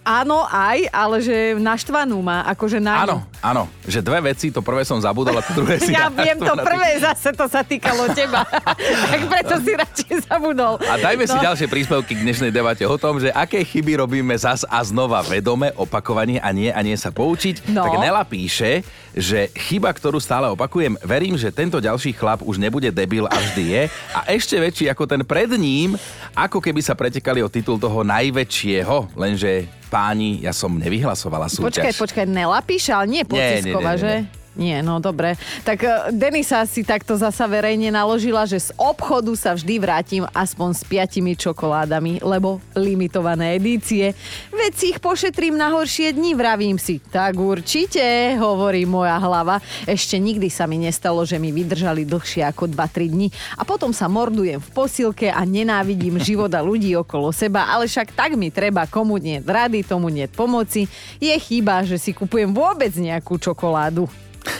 Áno, 0.08 0.48
aj, 0.48 0.88
ale 0.88 1.20
že 1.20 1.52
naštvanú 1.60 2.16
má, 2.24 2.40
akože 2.48 2.80
na 2.80 3.04
Áno, 3.04 3.28
áno, 3.44 3.68
že 3.84 4.00
dve 4.00 4.32
veci, 4.32 4.48
to 4.48 4.64
prvé 4.64 4.80
som 4.80 4.96
zabudol 4.96 5.36
a 5.36 5.44
to 5.44 5.52
druhé 5.52 5.76
si 5.76 5.92
Ja 6.00 6.08
viem, 6.08 6.40
to 6.40 6.56
prvé 6.64 6.96
zase 6.96 7.36
to 7.36 7.44
sa 7.44 7.60
týkalo 7.60 8.08
teba. 8.16 8.40
tak 9.12 9.20
preto 9.28 9.60
si 9.60 9.76
radšej 9.76 10.14
zabudol. 10.24 10.80
A 10.80 10.96
dajme 10.96 11.28
no. 11.28 11.32
si 11.36 11.36
ďalšie 11.36 11.68
príspevky 11.68 12.16
k 12.16 12.24
dnešnej 12.24 12.48
debate 12.48 12.88
o 12.88 12.96
tom, 12.96 13.20
že 13.20 13.28
aké 13.36 13.60
chyby 13.60 14.00
robíme 14.00 14.32
zas 14.40 14.64
a 14.64 14.80
znova 14.80 15.20
vedome, 15.28 15.76
opakovanie 15.76 16.40
a 16.40 16.56
nie 16.56 16.72
a 16.72 16.80
nie 16.80 16.96
sa 16.96 17.12
poučiť. 17.12 17.68
No. 17.68 17.84
Tak 17.84 18.00
Nela 18.00 18.24
píše, 18.24 18.80
že 19.12 19.52
chyba, 19.52 19.92
ktorú 19.92 20.16
stále 20.24 20.48
opakujem, 20.48 20.96
verím, 21.04 21.36
že 21.36 21.52
tento 21.52 21.84
ďalší 21.84 22.16
chlap 22.16 22.40
už 22.40 22.56
nebude 22.56 22.88
debil 22.88 23.28
a 23.28 23.36
vždy 23.36 23.64
je 23.76 23.82
a 24.16 24.20
ešte 24.32 24.56
väčší 24.56 24.88
ako 24.88 25.04
ten 25.04 25.20
pred 25.20 25.52
ním, 25.60 26.00
ako 26.32 26.64
keby 26.64 26.80
sa 26.80 26.96
pretekali 26.96 27.44
o 27.44 27.52
titul 27.52 27.76
toho 27.76 28.00
najväčšieho, 28.08 29.12
lenže 29.12 29.77
páni, 29.88 30.38
ja 30.44 30.52
som 30.52 30.76
nevyhlasovala 30.76 31.48
súťaž. 31.48 31.88
Počkaj, 31.88 31.92
počkaj, 31.96 32.24
Nela 32.28 32.60
píše, 32.62 32.92
ale 32.92 33.08
nie 33.08 33.22
Pocisková, 33.24 33.96
nie, 33.96 33.98
nie, 33.98 34.02
že? 34.04 34.12
nie. 34.28 34.37
Nie, 34.58 34.82
no 34.82 34.98
dobre. 34.98 35.38
Tak 35.62 35.78
eh, 35.86 35.90
Denisa 36.10 36.66
si 36.66 36.82
takto 36.82 37.14
zasa 37.14 37.46
verejne 37.46 37.94
naložila, 37.94 38.42
že 38.42 38.58
z 38.58 38.70
obchodu 38.74 39.30
sa 39.38 39.54
vždy 39.54 39.74
vrátim 39.78 40.26
aspoň 40.34 40.68
s 40.74 40.82
piatimi 40.82 41.38
čokoládami, 41.38 42.18
lebo 42.26 42.58
limitované 42.74 43.54
edície. 43.54 44.18
Veď 44.50 44.72
si 44.74 44.84
ich 44.90 44.98
pošetrím 44.98 45.54
na 45.54 45.70
horšie 45.70 46.10
dni, 46.10 46.34
vravím 46.34 46.74
si. 46.74 46.98
Tak 46.98 47.38
určite, 47.38 48.02
hovorí 48.42 48.82
moja 48.82 49.14
hlava. 49.22 49.62
Ešte 49.86 50.18
nikdy 50.18 50.50
sa 50.50 50.66
mi 50.66 50.82
nestalo, 50.82 51.22
že 51.22 51.38
mi 51.38 51.54
vydržali 51.54 52.02
dlhšie 52.02 52.42
ako 52.50 52.66
2-3 52.66 53.14
dni 53.14 53.30
a 53.54 53.62
potom 53.62 53.94
sa 53.94 54.10
mordujem 54.10 54.58
v 54.58 54.70
posilke 54.74 55.30
a 55.30 55.38
nenávidím 55.46 56.18
život 56.18 56.50
a 56.50 56.66
ľudí 56.66 56.98
okolo 56.98 57.30
seba, 57.30 57.70
ale 57.70 57.86
však 57.86 58.10
tak 58.10 58.34
mi 58.34 58.50
treba, 58.50 58.90
komu 58.90 59.22
nie 59.22 59.38
rady, 59.38 59.86
tomu 59.86 60.10
nie 60.10 60.26
pomoci. 60.26 60.90
Je 61.22 61.34
chyba, 61.38 61.86
že 61.86 61.94
si 61.94 62.10
kupujem 62.10 62.50
vôbec 62.50 62.90
nejakú 62.98 63.38
čokoládu. 63.38 64.10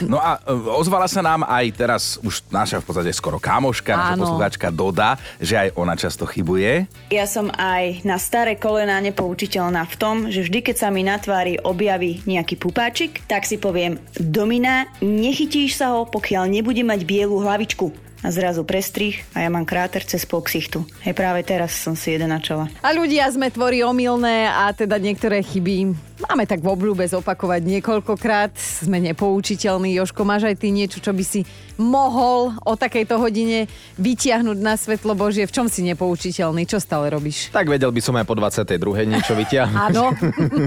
No 0.05 0.17
a 0.21 0.39
e, 0.41 0.53
ozvala 0.53 1.09
sa 1.09 1.19
nám 1.19 1.43
aj 1.45 1.65
teraz 1.75 2.03
už 2.21 2.45
naša 2.49 2.81
v 2.81 2.85
podstate 2.87 3.11
skoro 3.13 3.37
kamoška, 3.37 3.95
naša 3.95 4.15
Áno. 4.15 4.23
poslucháčka 4.25 4.67
Doda, 4.71 5.15
že 5.41 5.55
aj 5.57 5.67
ona 5.75 5.93
často 5.97 6.23
chybuje. 6.29 6.87
Ja 7.11 7.25
som 7.25 7.51
aj 7.53 8.05
na 8.07 8.17
staré 8.21 8.55
kolená 8.55 9.01
nepoučiteľná 9.03 9.85
v 9.89 9.95
tom, 9.95 10.15
že 10.29 10.45
vždy, 10.45 10.59
keď 10.71 10.75
sa 10.75 10.89
mi 10.89 11.03
na 11.03 11.19
tvári 11.19 11.59
objaví 11.59 12.23
nejaký 12.23 12.55
pupáčik, 12.59 13.23
tak 13.25 13.45
si 13.45 13.59
poviem, 13.59 13.99
Domina, 14.15 14.87
nechytíš 15.03 15.79
sa 15.79 15.95
ho, 15.97 16.07
pokiaľ 16.07 16.47
nebude 16.49 16.81
mať 16.85 17.03
bielu 17.03 17.35
hlavičku. 17.35 18.08
A 18.19 18.35
zrazu 18.35 18.67
prestrih 18.67 19.23
a 19.31 19.47
ja 19.47 19.49
mám 19.49 19.63
kráter 19.63 20.03
cez 20.03 20.27
pol 20.27 20.43
ksichtu. 20.43 20.83
Hej, 21.07 21.15
práve 21.15 21.39
teraz 21.47 21.71
som 21.71 21.95
si 21.95 22.11
jeden 22.11 22.27
načala. 22.27 22.67
A 22.83 22.91
ľudia 22.91 23.31
sme 23.31 23.47
tvorí 23.47 23.79
omylné 23.79 24.51
a 24.51 24.75
teda 24.75 24.99
niektoré 24.99 25.39
chyby 25.39 25.95
máme 26.27 26.43
tak 26.43 26.59
v 26.59 26.71
obľúbe 26.71 27.03
zopakovať 27.07 27.61
niekoľkokrát. 27.63 28.51
Sme 28.59 28.99
nepoučiteľní. 28.99 29.95
Joško, 29.95 30.27
máš 30.27 30.51
aj 30.51 30.55
ty 30.59 30.67
niečo, 30.71 30.99
čo 30.99 31.15
by 31.15 31.23
si 31.23 31.47
mohol 31.79 32.51
o 32.67 32.73
takejto 32.75 33.15
hodine 33.15 33.71
vytiahnuť 33.95 34.57
na 34.59 34.75
svetlo 34.75 35.15
Božie? 35.15 35.47
V 35.47 35.55
čom 35.55 35.67
si 35.71 35.79
nepoučiteľný? 35.87 36.67
Čo 36.67 36.83
stále 36.83 37.07
robíš? 37.07 37.47
Tak 37.55 37.71
vedel 37.71 37.91
by 37.95 38.01
som 38.03 38.19
aj 38.19 38.25
po 38.27 38.35
22. 38.35 39.07
niečo 39.07 39.33
vyťahnuť. 39.35 39.79
Áno, 39.89 40.11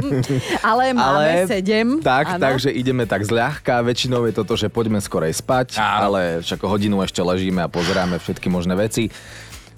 ale 0.71 0.83
máme 0.97 1.45
sedem. 1.45 2.01
Tak, 2.01 2.37
Áno. 2.37 2.43
takže 2.43 2.73
ideme 2.73 3.05
tak 3.05 3.29
zľahka. 3.29 3.85
Väčšinou 3.85 4.25
je 4.25 4.33
toto, 4.33 4.57
že 4.57 4.73
poďme 4.73 5.05
skorej 5.05 5.37
spať, 5.37 5.77
Áno. 5.77 6.01
ale 6.09 6.21
však 6.41 6.65
hodinu 6.65 7.05
ešte 7.05 7.21
ležíme 7.43 7.59
a 7.59 7.67
pozeráme 7.67 8.23
všetky 8.23 8.47
možné 8.47 8.79
veci. 8.79 9.11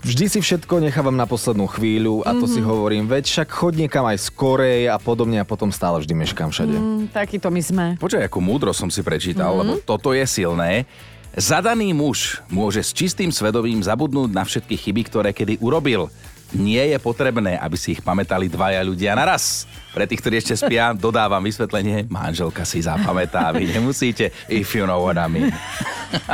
Vždy 0.04 0.28
si 0.28 0.38
všetko 0.38 0.84
nechávam 0.84 1.16
na 1.16 1.24
poslednú 1.24 1.64
chvíľu 1.64 2.20
a 2.28 2.36
to 2.36 2.44
si 2.44 2.60
Mhm. 2.60 2.68
hovorím, 2.68 3.04
veď 3.08 3.24
však 3.24 3.48
chod 3.48 3.72
niekam 3.72 4.04
aj 4.04 4.20
skorej 4.20 4.92
a 4.92 5.00
podobne 5.00 5.40
a 5.40 5.48
potom 5.48 5.72
stále 5.72 5.96
vždy 5.96 6.12
meškám 6.12 6.52
všade. 6.52 6.76
Mm, 6.76 7.08
takýto 7.08 7.48
my 7.48 7.62
sme. 7.64 7.84
Počkaj, 7.96 8.28
ako 8.28 8.38
múdro 8.44 8.76
som 8.76 8.92
si 8.92 9.00
prečítal, 9.00 9.48
Mhm. 9.48 9.58
lebo 9.58 9.72
toto 9.80 10.12
je 10.12 10.28
silné. 10.28 10.84
Zadaný 11.32 11.96
muž 11.96 12.44
môže 12.52 12.84
s 12.84 12.92
čistým 12.92 13.32
svedomím 13.32 13.80
zabudnúť 13.80 14.28
na 14.28 14.44
všetky 14.44 14.76
chyby, 14.76 15.08
ktoré 15.08 15.32
kedy 15.32 15.56
urobil. 15.64 16.12
Nie 16.52 16.84
je 16.86 16.98
potrebné, 17.00 17.56
aby 17.56 17.74
si 17.74 17.96
ich 17.96 18.04
pamätali 18.04 18.46
dvaja 18.46 18.84
ľudia 18.84 19.16
naraz. 19.16 19.64
Pre 19.94 20.10
tých, 20.10 20.20
ktorí 20.26 20.42
ešte 20.42 20.58
spia, 20.58 20.90
dodávam 20.90 21.38
vysvetlenie. 21.38 22.10
Manželka 22.10 22.66
si 22.66 22.82
zapamätá, 22.82 23.54
vy 23.54 23.70
nemusíte. 23.70 24.34
If 24.50 24.74
you 24.74 24.90
know 24.90 25.06
what 25.06 25.14
I 25.14 25.30
mean. 25.30 25.54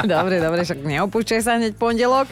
Dobre, 0.05 0.41
dobre, 0.41 0.65
však 0.65 0.81
neopúšťaj 0.81 1.41
sa 1.41 1.57
hneď 1.61 1.77
pondelok. 1.77 2.29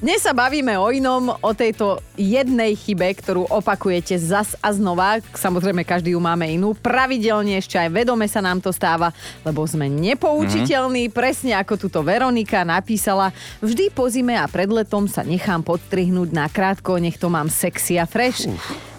Dnes 0.00 0.24
sa 0.24 0.36
bavíme 0.36 0.76
o 0.76 0.88
inom, 0.92 1.36
o 1.40 1.50
tejto 1.56 2.00
jednej 2.16 2.76
chybe, 2.76 3.12
ktorú 3.16 3.48
opakujete 3.48 4.16
zas 4.16 4.56
a 4.60 4.72
znova. 4.72 5.20
Samozrejme, 5.36 5.84
každý 5.84 6.16
ju 6.16 6.20
máme 6.20 6.48
inú. 6.48 6.76
Pravidelne 6.76 7.60
ešte 7.60 7.76
aj 7.76 7.88
vedome 7.92 8.24
sa 8.28 8.40
nám 8.44 8.60
to 8.60 8.72
stáva, 8.72 9.12
lebo 9.44 9.64
sme 9.68 9.88
nepoučiteľní. 9.88 11.12
Presne 11.12 11.56
ako 11.60 11.76
tuto 11.76 12.00
Veronika 12.00 12.64
napísala, 12.64 13.32
vždy 13.60 13.92
po 13.92 14.08
zime 14.08 14.36
a 14.36 14.48
pred 14.48 14.68
letom 14.68 15.08
sa 15.08 15.24
nechám 15.24 15.60
podstrihnúť 15.64 16.28
na 16.32 16.48
krátko, 16.48 16.96
nech 16.96 17.20
to 17.20 17.28
mám 17.28 17.52
sexy 17.52 18.00
a 18.00 18.08
fresh. 18.08 18.48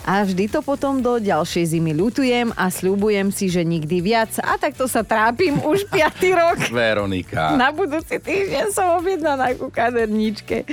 A 0.03 0.24
vždy 0.24 0.50
to 0.50 0.60
potom 0.60 1.00
do 1.00 1.18
ďalšej 1.18 1.75
zimy 1.75 1.94
ľutujem 1.94 2.51
a 2.53 2.68
sľubujem 2.68 3.29
si, 3.29 3.48
že 3.48 3.62
nikdy 3.62 4.01
viac. 4.01 4.32
A 4.41 4.56
takto 4.56 4.89
sa 4.89 5.06
trápim 5.06 5.60
už 5.62 5.86
5. 5.91 6.01
rok. 6.34 6.58
Veronika. 6.72 7.53
Na 7.53 7.70
budúci 7.70 8.18
týždeň 8.18 8.74
som 8.74 8.98
objednaná 8.98 9.53
ku 9.53 9.70
kaderníčke. 9.70 10.65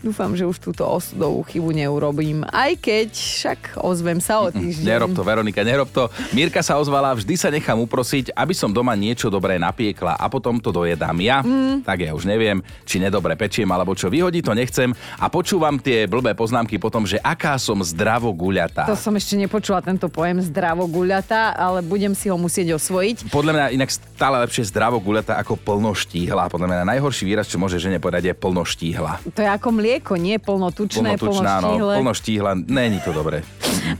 Dúfam, 0.00 0.34
že 0.34 0.44
už 0.44 0.60
túto 0.60 0.84
osudovú 0.84 1.44
chybu 1.44 1.72
neurobím. 1.72 2.44
Aj 2.44 2.74
keď 2.76 3.08
však 3.10 3.60
ozvem 3.80 4.20
sa 4.20 4.44
o 4.44 4.52
týždeň. 4.52 4.84
Nerob 4.84 5.10
to, 5.16 5.22
Veronika, 5.24 5.64
nerob 5.64 5.88
to. 5.88 6.12
Mirka 6.30 6.60
sa 6.60 6.76
ozvala, 6.76 7.16
vždy 7.16 7.34
sa 7.34 7.48
nechám 7.48 7.80
uprosiť, 7.80 8.36
aby 8.36 8.52
som 8.52 8.68
doma 8.68 8.92
niečo 8.92 9.32
dobré 9.32 9.56
napiekla 9.56 10.20
a 10.20 10.26
potom 10.28 10.60
to 10.60 10.68
dojedám 10.68 11.16
ja. 11.24 11.40
Mm. 11.40 11.86
Tak 11.86 12.04
ja 12.04 12.12
už 12.12 12.28
neviem, 12.28 12.60
či 12.84 13.00
nedobre 13.00 13.32
pečiem 13.34 13.68
alebo 13.72 13.96
čo 13.96 14.12
vyhodí, 14.12 14.44
to 14.44 14.52
nechcem. 14.52 14.92
A 15.16 15.32
počúvam 15.32 15.80
tie 15.80 16.04
blbé 16.04 16.36
poznámky 16.36 16.76
potom, 16.76 17.08
že 17.08 17.16
aká 17.22 17.56
som 17.56 17.80
zdravo 17.80 18.28
guľatá. 18.64 18.88
To 18.88 18.96
som 18.96 19.12
ešte 19.14 19.36
nepočula 19.36 19.84
tento 19.84 20.08
pojem 20.08 20.40
zdravo 20.40 20.88
guľata, 20.88 21.52
ale 21.52 21.84
budem 21.84 22.16
si 22.16 22.32
ho 22.32 22.36
musieť 22.40 22.76
osvojiť. 22.80 23.28
Podľa 23.28 23.52
mňa 23.52 23.66
inak 23.76 23.90
stále 23.92 24.40
lepšie 24.40 24.64
zdravo 24.72 24.98
guľatá 25.04 25.36
ako 25.36 25.60
plnoštíhla. 25.60 26.48
Podľa 26.48 26.68
mňa 26.70 26.90
najhorší 26.96 27.28
výraz, 27.28 27.46
čo 27.46 27.60
môže 27.60 27.76
žene 27.76 28.00
povedať, 28.00 28.32
je 28.32 28.34
plnoštíhla. 28.34 29.20
To 29.28 29.40
je 29.40 29.50
ako 29.50 29.68
mlieko, 29.76 30.16
nie 30.16 30.40
plnotučné, 30.40 31.20
Plnotučná, 31.20 31.60
no, 31.60 31.76
plnoštíhle. 31.76 31.94
plnoštíhla, 32.00 32.50
není 32.64 32.98
to 33.04 33.12
dobré. 33.12 33.44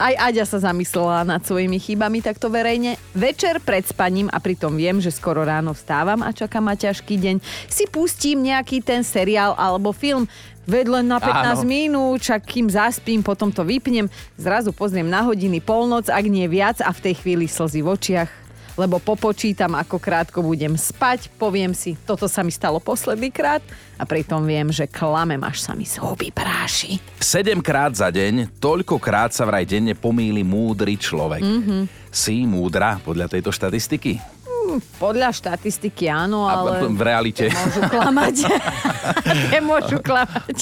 Aj 0.00 0.14
Aďa 0.16 0.48
sa 0.48 0.58
zamyslela 0.64 1.28
nad 1.28 1.44
svojimi 1.44 1.76
chybami 1.76 2.24
takto 2.24 2.48
verejne. 2.48 2.96
Večer 3.12 3.60
pred 3.60 3.84
spaním 3.84 4.32
a 4.32 4.40
pritom 4.40 4.72
viem, 4.72 4.96
že 4.98 5.12
skoro 5.12 5.44
ráno 5.44 5.76
vstávam 5.76 6.24
a 6.24 6.32
čaká 6.32 6.58
ma 6.64 6.72
ťažký 6.72 7.20
deň, 7.20 7.36
si 7.68 7.84
pustím 7.90 8.40
nejaký 8.40 8.80
ten 8.80 9.04
seriál 9.04 9.52
alebo 9.54 9.92
film. 9.92 10.24
Len 10.64 11.04
na 11.04 11.20
15 11.20 11.60
Áno. 11.60 11.68
minút, 11.68 12.24
čak 12.24 12.44
kým 12.48 12.72
zaspím, 12.72 13.20
potom 13.20 13.52
to 13.52 13.60
vypnem, 13.64 14.08
zrazu 14.40 14.72
pozriem 14.72 15.04
na 15.04 15.20
hodiny 15.20 15.60
polnoc, 15.60 16.08
ak 16.08 16.24
nie 16.24 16.48
viac 16.48 16.80
a 16.80 16.88
v 16.88 17.02
tej 17.10 17.14
chvíli 17.20 17.44
slzy 17.44 17.84
v 17.84 17.88
očiach. 17.92 18.30
lebo 18.74 18.98
popočítam, 18.98 19.78
ako 19.78 20.02
krátko 20.02 20.42
budem 20.42 20.74
spať, 20.74 21.30
poviem 21.38 21.70
si, 21.70 21.94
toto 22.02 22.26
sa 22.26 22.42
mi 22.42 22.50
stalo 22.50 22.82
posledný 22.82 23.30
krát 23.30 23.62
a 23.94 24.02
pritom 24.02 24.42
viem, 24.42 24.66
že 24.74 24.90
klamem, 24.90 25.38
až 25.46 25.62
sa 25.62 25.72
mi 25.78 25.86
z 25.86 26.02
huby 26.02 26.34
práši. 26.34 26.98
7 27.22 27.62
krát 27.62 27.94
za 27.94 28.10
deň, 28.10 28.58
toľkokrát 28.58 29.30
sa 29.30 29.46
vraj 29.46 29.62
denne 29.62 29.94
pomýli 29.94 30.42
múdry 30.42 30.98
človek. 30.98 31.42
Mm-hmm. 31.42 31.82
Si 32.10 32.42
múdra 32.46 32.98
podľa 33.02 33.30
tejto 33.30 33.54
štatistiky? 33.54 34.33
Podľa 34.98 35.30
štatistiky 35.34 36.08
áno, 36.08 36.46
A 36.46 36.62
ale... 36.62 36.84
v 36.84 37.02
realite. 37.02 37.44
Môžu 37.50 37.82
klamať. 37.88 38.36
Nemôžu 39.52 39.98
klamať. 40.00 40.58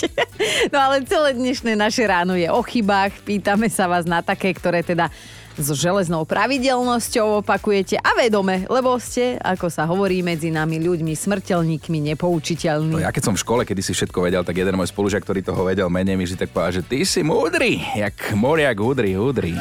No 0.72 0.78
ale 0.78 1.04
celé 1.04 1.36
dnešné 1.36 1.76
naše 1.76 2.02
ráno 2.06 2.34
je 2.34 2.48
o 2.48 2.60
chybách. 2.64 3.22
Pýtame 3.22 3.68
sa 3.68 3.86
vás 3.86 4.08
na 4.08 4.24
také, 4.24 4.50
ktoré 4.56 4.80
teda 4.82 5.12
so 5.58 5.76
železnou 5.76 6.24
pravidelnosťou 6.24 7.44
opakujete 7.44 8.00
a 8.00 8.16
vedome, 8.16 8.64
lebo 8.72 8.96
ste, 8.96 9.36
ako 9.36 9.68
sa 9.68 9.84
hovorí 9.84 10.24
medzi 10.24 10.48
nami 10.48 10.80
ľuďmi, 10.80 11.12
smrteľníkmi, 11.12 11.98
nepoučiteľní. 12.12 12.96
No 12.96 13.04
ja 13.04 13.12
keď 13.12 13.32
som 13.32 13.34
v 13.36 13.42
škole, 13.44 13.62
kedy 13.68 13.84
si 13.84 13.92
všetko 13.92 14.24
vedel, 14.24 14.42
tak 14.46 14.56
jeden 14.56 14.76
môj 14.80 14.88
spolužiak, 14.88 15.20
ktorý 15.20 15.44
toho 15.44 15.68
vedel 15.68 15.92
menej, 15.92 16.16
mi 16.16 16.24
vždy 16.24 16.48
tak 16.48 16.50
povedal, 16.56 16.80
že 16.80 16.82
ty 16.88 17.04
si 17.04 17.20
múdry, 17.20 17.84
jak 17.92 18.16
moriak 18.32 18.80
hudry, 18.80 19.12
hudry. 19.12 19.52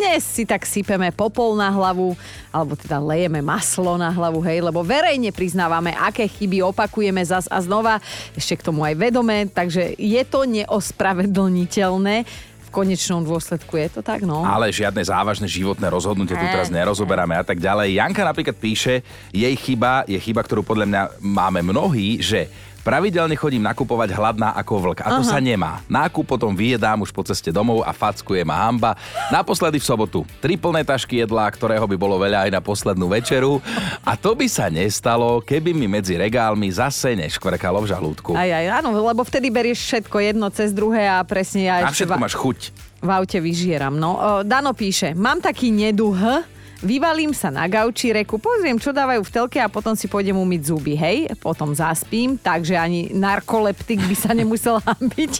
Dnes 0.00 0.24
si 0.24 0.48
tak 0.48 0.64
sypeme 0.64 1.12
popol 1.12 1.60
na 1.60 1.68
hlavu, 1.68 2.16
alebo 2.48 2.72
teda 2.72 2.96
lejeme 2.96 3.44
maslo 3.44 4.00
na 4.00 4.08
hlavu, 4.08 4.40
hej, 4.48 4.64
lebo 4.64 4.80
verejne 4.80 5.28
priznávame, 5.28 5.92
aké 5.92 6.24
chyby 6.24 6.64
opakujeme 6.64 7.20
zas 7.20 7.44
a 7.52 7.60
znova, 7.60 8.00
ešte 8.32 8.56
k 8.56 8.64
tomu 8.64 8.80
aj 8.80 8.96
vedome, 8.96 9.44
takže 9.52 9.92
je 10.00 10.22
to 10.24 10.48
neospravedlniteľné. 10.48 12.24
V 12.64 12.68
konečnom 12.72 13.20
dôsledku 13.28 13.76
je 13.76 13.88
to 13.92 14.00
tak, 14.00 14.24
no. 14.24 14.40
Ale 14.40 14.72
žiadne 14.72 15.04
závažné 15.04 15.44
životné 15.44 15.84
rozhodnutie 15.92 16.32
tu 16.32 16.46
teraz 16.48 16.72
nerozoberáme 16.72 17.36
a 17.36 17.44
tak 17.44 17.60
ďalej. 17.60 18.00
Janka 18.00 18.24
napríklad 18.24 18.56
píše, 18.56 19.04
jej 19.36 19.52
chyba 19.60 20.08
je 20.08 20.16
chyba, 20.16 20.40
ktorú 20.40 20.64
podľa 20.64 20.86
mňa 20.88 21.02
máme 21.20 21.60
mnohí, 21.60 22.24
že 22.24 22.48
Pravidelne 22.80 23.34
chodím 23.34 23.60
nakupovať 23.62 24.10
hladná 24.10 24.50
ako 24.52 24.72
vlk 24.82 25.00
a 25.00 25.08
to 25.12 25.22
Aha. 25.22 25.30
sa 25.30 25.38
nemá. 25.38 25.84
Nákup 25.86 26.24
potom 26.26 26.50
vyjedám 26.50 26.96
už 26.98 27.10
po 27.10 27.20
ceste 27.20 27.48
domov 27.48 27.80
a 27.80 27.92
fackuje 27.92 28.40
ma 28.40 28.56
hamba. 28.62 28.96
Naposledy 29.28 29.76
v 29.76 29.84
sobotu. 29.84 30.20
Tri 30.38 30.56
plné 30.56 30.80
tašky 30.80 31.20
jedla, 31.20 31.44
ktorého 31.44 31.84
by 31.84 31.94
bolo 31.94 32.16
veľa 32.16 32.48
aj 32.48 32.50
na 32.50 32.58
poslednú 32.58 33.04
večeru. 33.06 33.60
A 34.00 34.16
to 34.16 34.32
by 34.32 34.46
sa 34.46 34.66
nestalo, 34.66 35.38
keby 35.40 35.70
mi 35.70 35.86
medzi 35.86 36.16
regálmi 36.16 36.66
zase 36.68 37.12
neškvrkalo 37.14 37.80
v 37.80 37.90
žalúdku. 37.90 38.30
Aj, 38.32 38.48
aj, 38.48 38.80
áno, 38.80 38.96
lebo 38.96 39.20
vtedy 39.20 39.48
berieš 39.48 39.80
všetko 39.82 40.16
jedno 40.18 40.48
cez 40.48 40.72
druhé 40.72 41.04
a 41.04 41.20
presne 41.20 41.68
ja 41.68 41.82
Na 41.82 41.92
všetko 41.92 42.10
va- 42.10 42.22
máš 42.22 42.32
chuť. 42.32 42.58
v 42.98 43.08
aute 43.08 43.38
vyžieram. 43.38 43.92
No, 43.92 44.16
Dano 44.40 44.72
píše, 44.72 45.12
mám 45.12 45.38
taký 45.38 45.68
neduh, 45.68 46.16
vyvalím 46.80 47.36
sa 47.36 47.52
na 47.52 47.68
gauči, 47.68 48.12
reku, 48.12 48.40
pozriem, 48.40 48.80
čo 48.80 48.90
dávajú 48.90 49.22
v 49.24 49.32
telke 49.32 49.58
a 49.60 49.68
potom 49.68 49.92
si 49.92 50.08
pôjdem 50.08 50.36
umyť 50.36 50.62
zuby, 50.66 50.96
hej? 50.96 51.28
Potom 51.38 51.72
zaspím, 51.76 52.40
takže 52.40 52.76
ani 52.76 53.12
narkoleptik 53.12 54.00
by 54.04 54.16
sa 54.16 54.32
nemusel 54.32 54.80
hambiť 54.88 55.32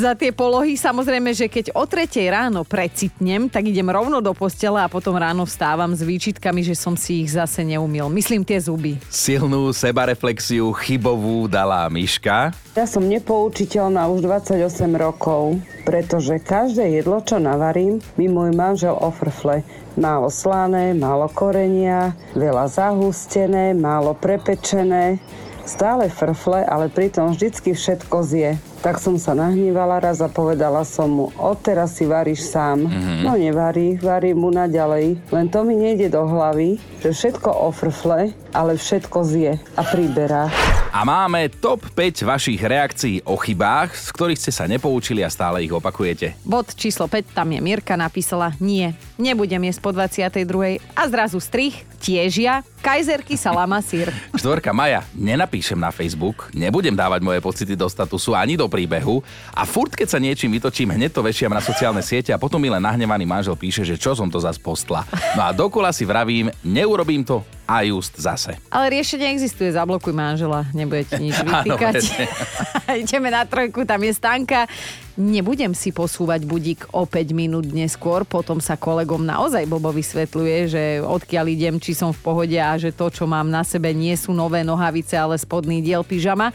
za 0.00 0.12
tie 0.16 0.30
polohy. 0.30 0.76
Samozrejme, 0.76 1.32
že 1.32 1.48
keď 1.48 1.72
o 1.72 1.84
tretej 1.88 2.28
ráno 2.28 2.62
precitnem, 2.62 3.48
tak 3.48 3.68
idem 3.68 3.88
rovno 3.88 4.20
do 4.20 4.36
postele 4.36 4.80
a 4.80 4.92
potom 4.92 5.16
ráno 5.16 5.48
vstávam 5.48 5.92
s 5.96 6.04
výčitkami, 6.04 6.60
že 6.60 6.76
som 6.76 6.94
si 6.94 7.24
ich 7.24 7.32
zase 7.32 7.64
neumil. 7.64 8.12
Myslím 8.12 8.44
tie 8.44 8.60
zuby. 8.60 9.00
Silnú 9.08 9.72
sebareflexiu 9.72 10.70
chybovú 10.76 11.48
dala 11.48 11.88
Miška. 11.88 12.52
Ja 12.74 12.84
som 12.84 13.06
nepoučiteľná 13.06 14.04
už 14.10 14.26
28 14.26 14.60
rokov, 14.98 15.62
pretože 15.86 16.42
každé 16.42 17.00
jedlo, 17.00 17.22
čo 17.22 17.38
navarím, 17.38 18.02
mi 18.18 18.26
môj 18.26 18.52
manžel 18.52 18.96
ofrfle. 18.98 19.62
Málo 19.94 20.26
slané, 20.26 20.90
málo 20.90 21.30
korenia, 21.30 22.18
veľa 22.34 22.66
zahustené, 22.66 23.78
málo 23.78 24.18
prepečené. 24.18 25.22
Stále 25.64 26.12
frfle, 26.12 26.66
ale 26.66 26.92
pritom 26.92 27.32
vždycky 27.32 27.72
všetko 27.72 28.16
zje. 28.26 28.50
Tak 28.84 29.00
som 29.00 29.16
sa 29.16 29.32
nahnívala 29.32 29.96
raz 30.02 30.20
a 30.20 30.28
povedala 30.28 30.84
som 30.84 31.08
mu, 31.08 31.26
odteraz 31.40 31.96
si 31.96 32.04
varíš 32.04 32.44
sám. 32.52 32.84
No 33.24 33.32
nevarí, 33.38 33.96
varí 33.96 34.36
mu 34.36 34.52
naďalej. 34.52 35.16
Len 35.32 35.46
to 35.48 35.64
mi 35.64 35.78
nejde 35.78 36.12
do 36.12 36.26
hlavy, 36.26 36.76
že 37.00 37.14
všetko 37.14 37.48
ofrfle, 37.70 38.36
ale 38.52 38.76
všetko 38.76 39.18
zje 39.24 39.52
a 39.78 39.82
priberá. 39.88 40.52
A 40.94 41.02
máme 41.02 41.50
top 41.50 41.90
5 41.90 42.22
vašich 42.22 42.62
reakcií 42.62 43.26
o 43.26 43.34
chybách, 43.34 43.98
z 43.98 44.14
ktorých 44.14 44.38
ste 44.38 44.54
sa 44.54 44.70
nepoučili 44.70 45.26
a 45.26 45.28
stále 45.28 45.66
ich 45.66 45.74
opakujete. 45.74 46.38
Bod 46.46 46.70
číslo 46.78 47.10
5, 47.10 47.34
tam 47.34 47.50
je 47.50 47.58
Mirka 47.58 47.98
napísala, 47.98 48.54
nie, 48.62 48.94
nebudem 49.18 49.58
jesť 49.66 49.80
po 49.82 49.90
22. 49.90 50.78
A 50.94 51.02
zrazu 51.10 51.42
strich, 51.42 51.82
tiež 51.98 52.38
ja, 52.38 52.62
kajzerky, 52.84 53.40
salama, 53.40 53.80
sír. 53.80 54.12
Štvorka 54.36 54.68
Maja, 54.70 55.00
nenapíšem 55.16 55.80
na 55.80 55.88
Facebook, 55.88 56.52
nebudem 56.52 56.92
dávať 56.92 57.24
moje 57.24 57.40
pocity 57.40 57.72
do 57.72 57.88
statusu 57.88 58.36
ani 58.36 58.60
do 58.60 58.68
príbehu 58.68 59.24
a 59.56 59.64
furt, 59.64 59.96
keď 59.96 60.08
sa 60.12 60.20
niečím 60.20 60.52
vytočím, 60.52 60.92
hneď 60.92 61.08
to 61.08 61.24
vešiam 61.24 61.48
na 61.48 61.64
sociálne 61.64 62.04
siete 62.04 62.28
a 62.28 62.36
potom 62.36 62.60
mi 62.60 62.68
len 62.68 62.84
nahnevaný 62.84 63.24
manžel 63.24 63.56
píše, 63.56 63.88
že 63.88 63.96
čo 63.96 64.12
som 64.12 64.28
to 64.28 64.36
zas 64.36 64.60
postla. 64.60 65.08
No 65.32 65.48
a 65.48 65.56
dokola 65.56 65.96
si 65.96 66.04
vravím, 66.04 66.52
neurobím 66.60 67.24
to 67.24 67.40
a 67.64 67.80
just 67.80 68.20
zase. 68.20 68.60
Ale 68.68 68.92
riešenie 68.92 69.32
existuje, 69.32 69.72
zablokuj 69.72 70.12
manžela, 70.12 70.68
nebude 70.76 71.08
ti 71.08 71.16
nič 71.16 71.40
Áno, 71.40 71.64
vytýkať. 71.64 71.94
presne. 71.96 72.24
Ideme 73.00 73.32
na 73.32 73.48
trojku, 73.48 73.88
tam 73.88 74.04
je 74.04 74.12
Stanka. 74.12 74.68
Nebudem 75.14 75.78
si 75.78 75.94
posúvať 75.94 76.42
budík 76.42 76.90
o 76.90 77.06
5 77.06 77.38
minút 77.38 77.70
neskôr, 77.70 78.26
potom 78.26 78.58
sa 78.58 78.74
kolegom 78.74 79.22
naozaj 79.22 79.62
Bobo 79.70 79.94
vysvetľuje, 79.94 80.56
že 80.66 80.82
odkiaľ 81.06 81.54
idem, 81.54 81.78
či 81.78 81.94
som 81.94 82.10
v 82.10 82.18
pohode 82.18 82.58
a 82.58 82.74
že 82.74 82.90
to, 82.90 83.14
čo 83.14 83.22
mám 83.22 83.46
na 83.46 83.62
sebe, 83.62 83.94
nie 83.94 84.18
sú 84.18 84.34
nové 84.34 84.66
nohavice, 84.66 85.14
ale 85.14 85.38
spodný 85.38 85.78
diel 85.86 86.02
pyžama. 86.02 86.50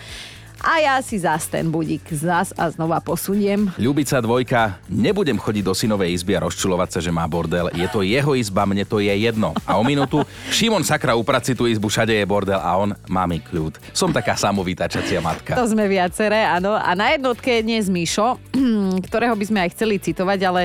A 0.60 0.84
ja 0.84 1.00
si 1.00 1.16
zás 1.16 1.48
ten 1.48 1.72
budík 1.72 2.04
zás 2.12 2.52
a 2.60 2.68
znova 2.68 3.00
posuniem. 3.00 3.72
Ľubica 3.80 4.20
dvojka, 4.20 4.76
nebudem 4.92 5.40
chodiť 5.40 5.64
do 5.64 5.72
synovej 5.72 6.12
izby 6.20 6.36
a 6.36 6.44
rozčulovať 6.44 6.90
sa, 6.92 7.00
že 7.00 7.16
má 7.16 7.24
bordel. 7.32 7.72
Je 7.72 7.88
to 7.88 8.04
jeho 8.04 8.36
izba, 8.36 8.68
mne 8.68 8.84
to 8.84 9.00
je 9.00 9.12
jedno. 9.12 9.56
A 9.64 9.80
o 9.80 9.84
minútu, 9.88 10.20
Šimon 10.52 10.84
sakra 10.84 11.16
upraci 11.16 11.56
tú 11.56 11.64
izbu, 11.64 11.88
všade 11.88 12.12
je 12.12 12.28
bordel 12.28 12.60
a 12.60 12.76
on 12.76 12.92
má 13.08 13.24
mi 13.24 13.40
kľud. 13.40 13.80
Som 13.96 14.12
taká 14.12 14.36
samovytačacia 14.36 15.24
matka. 15.24 15.56
To 15.56 15.64
sme 15.64 15.88
viaceré, 15.88 16.44
áno. 16.44 16.76
A 16.76 16.92
na 16.92 17.16
jednotke 17.16 17.64
je 17.64 17.64
dnes 17.64 17.88
Mišo, 17.88 18.36
ktorého 19.08 19.40
by 19.40 19.46
sme 19.48 19.60
aj 19.64 19.80
chceli 19.80 19.96
citovať, 20.04 20.40
ale 20.44 20.62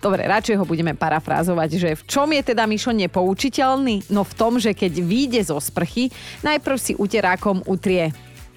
Dobre, 0.00 0.24
radšej 0.24 0.56
ho 0.56 0.64
budeme 0.64 0.96
parafrázovať, 0.96 1.70
že 1.76 1.90
v 1.92 2.02
čom 2.08 2.32
je 2.32 2.40
teda 2.40 2.64
Mišo 2.64 2.88
nepoučiteľný? 2.88 4.08
No 4.08 4.24
v 4.24 4.32
tom, 4.32 4.56
že 4.56 4.72
keď 4.72 4.96
vyjde 4.96 5.52
zo 5.52 5.60
sprchy, 5.60 6.08
najprv 6.40 6.76
si 6.80 6.96
uterákom 6.96 7.60
utrie 7.68 8.08